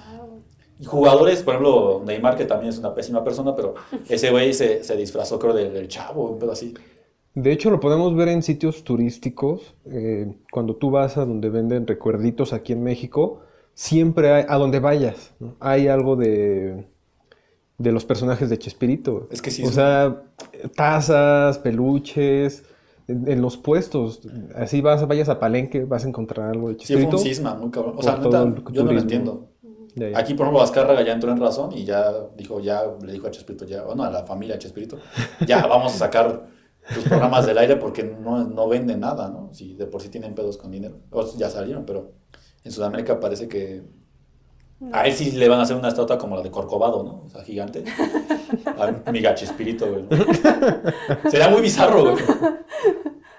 [0.78, 3.74] y jugadores, por ejemplo, Neymar, que también es una pésima persona, pero
[4.08, 6.74] ese güey se, se disfrazó, creo, del, del chavo, un pedo así.
[7.34, 9.74] De hecho, lo podemos ver en sitios turísticos.
[9.84, 13.40] eh, cuando tú vas a donde venden recuerditos aquí en México,
[13.74, 15.56] siempre hay, a donde vayas, ¿no?
[15.60, 16.86] hay algo de,
[17.78, 19.28] de los personajes de Chespirito.
[19.30, 20.22] Es que sí, O sea,
[20.76, 22.64] tazas, peluches,
[23.08, 24.20] en, en los puestos.
[24.54, 27.70] Así vas, vayas a Palenque, vas a encontrar algo de Sí, fue un cisma, muy
[27.70, 27.94] cabrón.
[27.96, 29.50] O sea, neta, yo no lo entiendo.
[30.14, 33.30] Aquí, por ejemplo, Azcárraga ya entró en razón y ya dijo, ya le dijo a
[33.30, 34.98] Chespirito, ya, bueno, a la familia Chespirito,
[35.46, 36.48] ya vamos a sacar
[36.90, 39.48] sus programas del aire porque no, no venden nada, ¿no?
[39.54, 40.98] Si de por sí tienen pedos con dinero.
[41.10, 42.12] O ya salieron, pero
[42.62, 43.84] en Sudamérica parece que
[44.92, 47.22] a él sí le van a hacer una estatua como la de Corcovado, ¿no?
[47.24, 47.84] O sea, gigante.
[49.06, 50.04] A mi Chespirito, güey.
[51.30, 52.24] Sería muy bizarro, güey.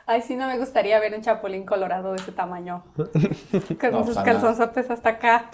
[0.10, 2.84] Ay, sí, no me gustaría ver un chapulín colorado de ese tamaño.
[2.96, 5.50] Con No, sus calzonzotes hasta acá.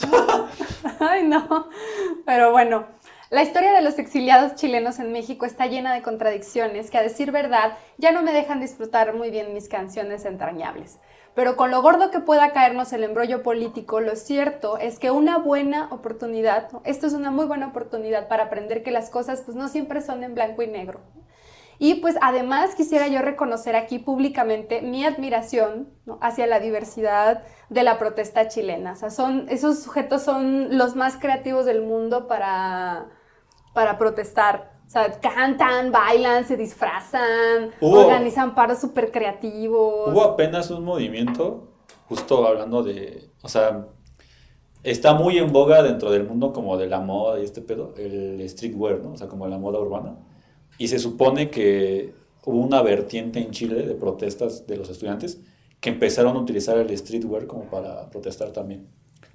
[1.00, 1.70] Ay, no.
[2.26, 2.86] Pero bueno,
[3.32, 7.32] la historia de los exiliados chilenos en México está llena de contradicciones que, a decir
[7.32, 11.00] verdad, ya no me dejan disfrutar muy bien mis canciones entrañables.
[11.36, 15.40] Pero con lo gordo que pueda caernos el embrollo político, lo cierto es que una
[15.40, 19.68] buena oportunidad, esto es una muy buena oportunidad para aprender que las cosas pues no
[19.68, 21.02] siempre son en blanco y negro.
[21.80, 25.90] Y pues además quisiera yo reconocer aquí públicamente mi admiración
[26.22, 28.96] hacia la diversidad de la protesta chilena.
[28.96, 33.08] Son, esos sujetos son los más creativos del mundo para,
[33.74, 34.73] para protestar.
[34.94, 40.08] O sea, cantan, bailan, se disfrazan, Hubo- organizan paros súper creativos.
[40.14, 41.68] Hubo apenas un movimiento,
[42.08, 43.88] justo hablando de, o sea,
[44.84, 48.48] está muy en boga dentro del mundo como de la moda y este pedo, el
[48.48, 49.14] streetwear, ¿no?
[49.14, 50.16] O sea, como la moda urbana.
[50.78, 52.14] Y se supone que
[52.46, 55.40] hubo una vertiente en Chile de protestas de los estudiantes
[55.80, 58.88] que empezaron a utilizar el streetwear como para protestar también.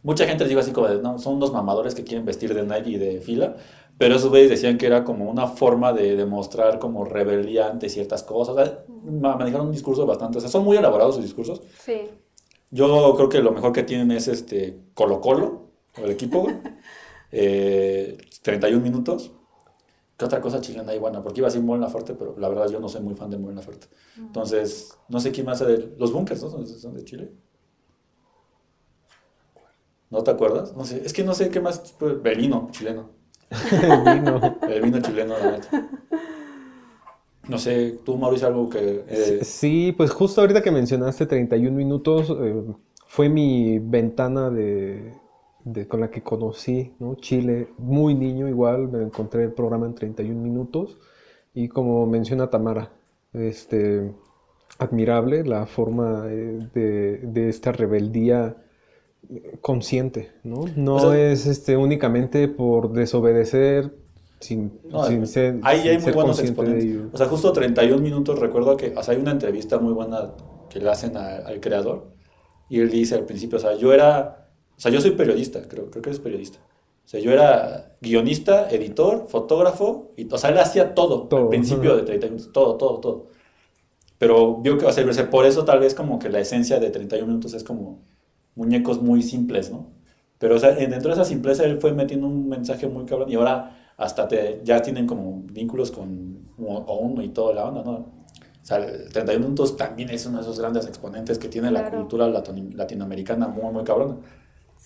[0.05, 2.63] Mucha gente les digo así como de, no, son unos mamadores que quieren vestir de
[2.63, 3.57] Nike y de fila,
[3.99, 8.23] pero esos güeyes decían que era como una forma de demostrar como rebeldía ante ciertas
[8.23, 8.55] cosas.
[8.57, 11.61] O sea, ma- manejaron un discurso bastante, o sea, son muy elaborados sus discursos.
[11.85, 12.03] Sí.
[12.71, 16.47] Yo creo que lo mejor que tienen es este Colo Colo, el equipo.
[17.31, 19.33] Eh, 31 minutos.
[20.17, 21.23] ¿Qué otra cosa chilena hay buena?
[21.23, 23.37] Porque iba a decir Mon Laferte, pero la verdad yo no soy muy fan de
[23.37, 23.87] Mon Laferte.
[24.17, 26.49] Entonces, no sé quién más de los bunkers, ¿no?
[26.49, 27.31] ¿Son- ¿Son de Chile?
[30.11, 30.75] ¿No te acuerdas?
[30.75, 31.95] No sé, es que no sé qué más.
[31.99, 32.15] pues,
[33.73, 34.41] El vino chileno.
[34.41, 34.59] Vino.
[34.67, 35.71] El vino chileno, la neta.
[37.49, 39.05] No sé, tú, Mauricio, algo que.
[39.09, 42.63] eh, Sí, pues justo ahorita que mencionaste 31 minutos, eh,
[43.07, 45.15] fue mi ventana de,
[45.65, 47.15] de- con la que conocí, ¿no?
[47.17, 50.99] Chile, muy niño igual, me encontré el programa en 31 minutos
[51.55, 52.91] y como menciona Tamara,
[53.33, 54.13] este,
[54.79, 58.57] admirable la forma eh, de, de esta rebeldía
[59.61, 60.65] consciente, ¿no?
[60.77, 63.93] No O sea- es este, únicamente por desobedecer
[64.41, 66.97] sin, No, sin ser, ahí sin hay muy ser buenos exponentes.
[67.13, 70.33] O sea, justo 31 minutos, recuerdo que o sea, hay una entrevista muy buena
[70.71, 72.07] que le hacen a- al creador
[72.71, 75.91] Y él dice al principio, o sea, yo era, o sea, yo soy periodista, creo,
[75.91, 76.59] creo que es periodista.
[77.07, 81.49] O sea, yo era guionista, editor, fotógrafo, y, o sea, él hacía todo, Todo, al
[81.49, 82.01] principio ajá.
[82.01, 83.27] de 30 minutos, todo, todo, todo.
[84.19, 87.27] Pero vio que, o sea, por eso tal vez como que la esencia de 31
[87.29, 88.01] minutos es como
[88.59, 89.87] muñecos muy simples, ¿no?
[90.39, 93.37] Pero o sea, dentro de esa simpleza él fue metiendo un mensaje muy cabrón y
[93.37, 97.93] ahora hasta te, ya tienen como vínculos con ONU y toda la onda, ¿no?
[97.93, 101.91] O sea, el 31 minutos también es uno de esos grandes exponentes que tiene la
[101.91, 104.17] cultura latino- latinoamericana muy, muy cabrona.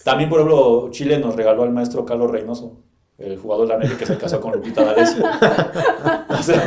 [0.04, 2.78] También, por ejemplo, Chile nos regaló al maestro Carlos Reynoso,
[3.18, 5.22] el jugador de la América que se casó con Lupita D'Alessio.
[6.28, 6.62] o, sea,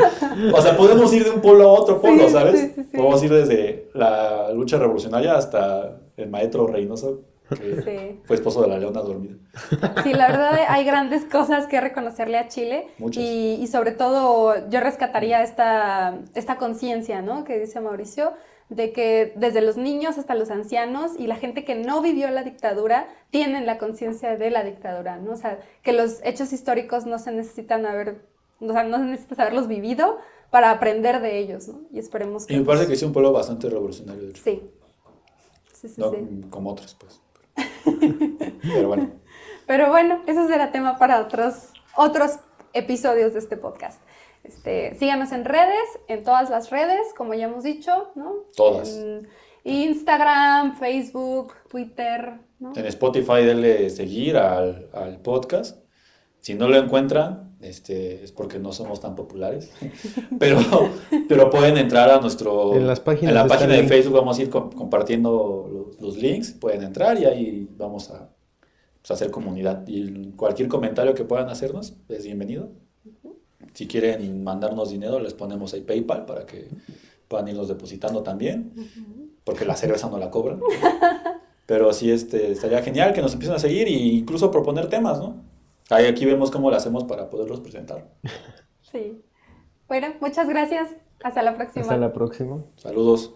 [0.53, 2.59] o sea, podemos ir de un polo a otro polo, Sí, ¿sabes?
[2.59, 2.97] sí, sí, sí.
[2.97, 8.21] Podemos ir desde la lucha revolucionaria hasta el maestro Reynoso, que Sí.
[8.25, 9.35] fue esposo de la leona dormida.
[10.03, 13.21] Sí, la verdad hay grandes cosas que reconocerle a Chile Muchas.
[13.23, 17.43] y, y sobre todo yo rescataría esta, esta conciencia, ¿no?
[17.43, 18.33] Que dice Mauricio,
[18.69, 22.41] de que desde los niños hasta los ancianos y la gente que no vivió la
[22.41, 25.33] dictadura tienen la conciencia de la dictadura, ¿no?
[25.33, 28.21] O sea, que los hechos históricos no se necesitan haber,
[28.59, 30.17] o sea, no se necesita haberlos vivido
[30.49, 31.81] para aprender de ellos, ¿no?
[31.91, 32.55] Y esperemos que...
[32.55, 34.41] Y me parece que es un pueblo bastante revolucionario, de hecho.
[34.43, 34.63] Sí.
[35.87, 36.41] Sí, sí, No sí.
[36.49, 37.21] como otros, pues.
[38.61, 39.11] Pero bueno.
[39.67, 42.39] Pero bueno, eso será tema para otros, otros
[42.73, 44.01] episodios de este podcast.
[44.43, 48.43] Este, síganos en redes, en todas las redes, como ya hemos dicho, ¿no?
[48.55, 48.95] Todas.
[48.95, 49.27] En
[49.63, 52.73] Instagram, Facebook, Twitter, ¿no?
[52.75, 55.83] En Spotify denle seguir al, al podcast.
[56.41, 59.71] Si no lo encuentran, este, es porque no somos tan populares.
[60.39, 60.59] Pero,
[61.27, 62.75] pero pueden entrar a nuestro...
[62.75, 63.83] En las páginas en la página de.
[63.87, 66.51] Facebook vamos a ir com- compartiendo los, los links.
[66.51, 68.29] Pueden entrar y ahí vamos a
[69.01, 69.83] pues, hacer comunidad.
[69.87, 72.69] Y cualquier comentario que puedan hacernos es bienvenido.
[73.73, 76.69] Si quieren mandarnos dinero, les ponemos ahí PayPal para que
[77.27, 78.73] puedan irnos depositando también.
[79.43, 80.59] Porque la cerveza no la cobran.
[81.65, 85.43] Pero sí, este, estaría genial que nos empiecen a seguir e incluso proponer temas, ¿no?
[85.89, 88.07] Ahí aquí vemos cómo lo hacemos para poderlos presentar.
[88.81, 89.21] Sí.
[89.87, 90.89] Bueno, muchas gracias.
[91.23, 91.81] Hasta la próxima.
[91.83, 92.63] Hasta la próxima.
[92.77, 93.35] Saludos.